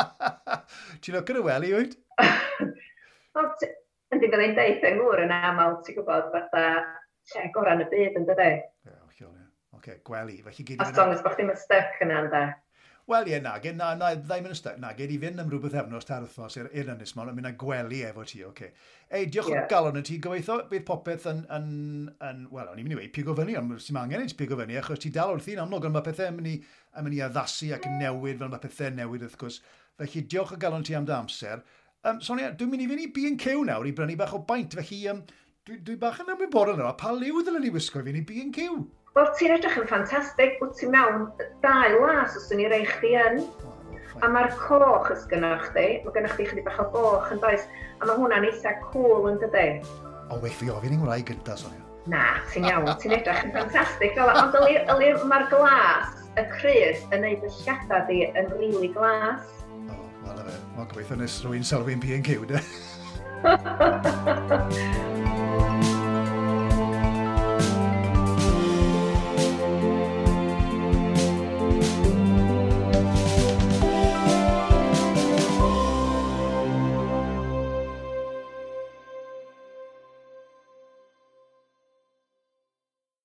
[1.04, 2.00] ti'n lwc yn y wely, wyt?
[3.36, 6.64] Yndi, byddai'n deithio'n ngŵr yn aml, ti'n gwybod, fatha
[7.34, 8.54] lle gorau yn y byd, yn dydy?
[8.88, 9.05] Yeah
[9.86, 10.42] okay, gwely.
[10.44, 12.46] Felly, gyd As long as bod chdi'n stuck yna, ynda.
[13.06, 14.80] Wel, ie, na, na, na, ddim yn ystod.
[14.82, 17.46] Na, gyd i fynd am rhywbeth efnos ta'r wythnos i'r i'r ynys mond, yn mynd
[17.46, 18.66] â gwely efo ti, oce.
[18.66, 18.88] Okay.
[19.14, 19.62] Ei, diolch yeah.
[19.62, 21.68] o galon y ti, gobeithio bydd popeth yn, yn,
[22.26, 24.74] yn wel, o'n i'n mynd i wei, pigo fyny, ond sy'n angen i'n pigo fyny,
[24.80, 26.56] achos ti dal wrth i'n amlwg, ond mae pethau yn mynd i,
[26.98, 29.62] yn mynd i addasu ac newid, fel mae pethau newid, wrth gwrs.
[30.02, 31.62] Felly, diolch o galon ti am dy amser.
[32.02, 35.04] Um, Sonia, dwi'n mynd i fynd i B&Q nawr i brynu bach o baint, felly
[35.14, 35.22] um,
[35.62, 38.80] dwi'n dwi bach yn ymwybodol yna, pa liw ddylen ni wisgo i fynd i B&Q?
[39.16, 41.22] Wel, ti'n edrych yn ffantastig, wyt ti'n mewn
[41.62, 43.38] dau las os ydyn i rei chdi yn.
[44.20, 47.64] A mae'r coch ys gynnwch chdi, mae gynnwch chdi chydig bach o boch yn does,
[47.96, 49.80] a mae hwnna'n eitha cool yn dydy.
[50.28, 51.80] O, well fi ofyn i'n ngwraeg gynta, Sonia.
[52.12, 54.52] Na, ti'n iawn, ti'n edrych yn ffantastig ond
[55.32, 59.48] mae'r glas, y crys, yn neud y lladau di yn rili really glas.
[59.88, 59.96] O,
[60.26, 62.60] wel efe, mae'n gobeithio nes rwy'n sylwi'n P&Q, de?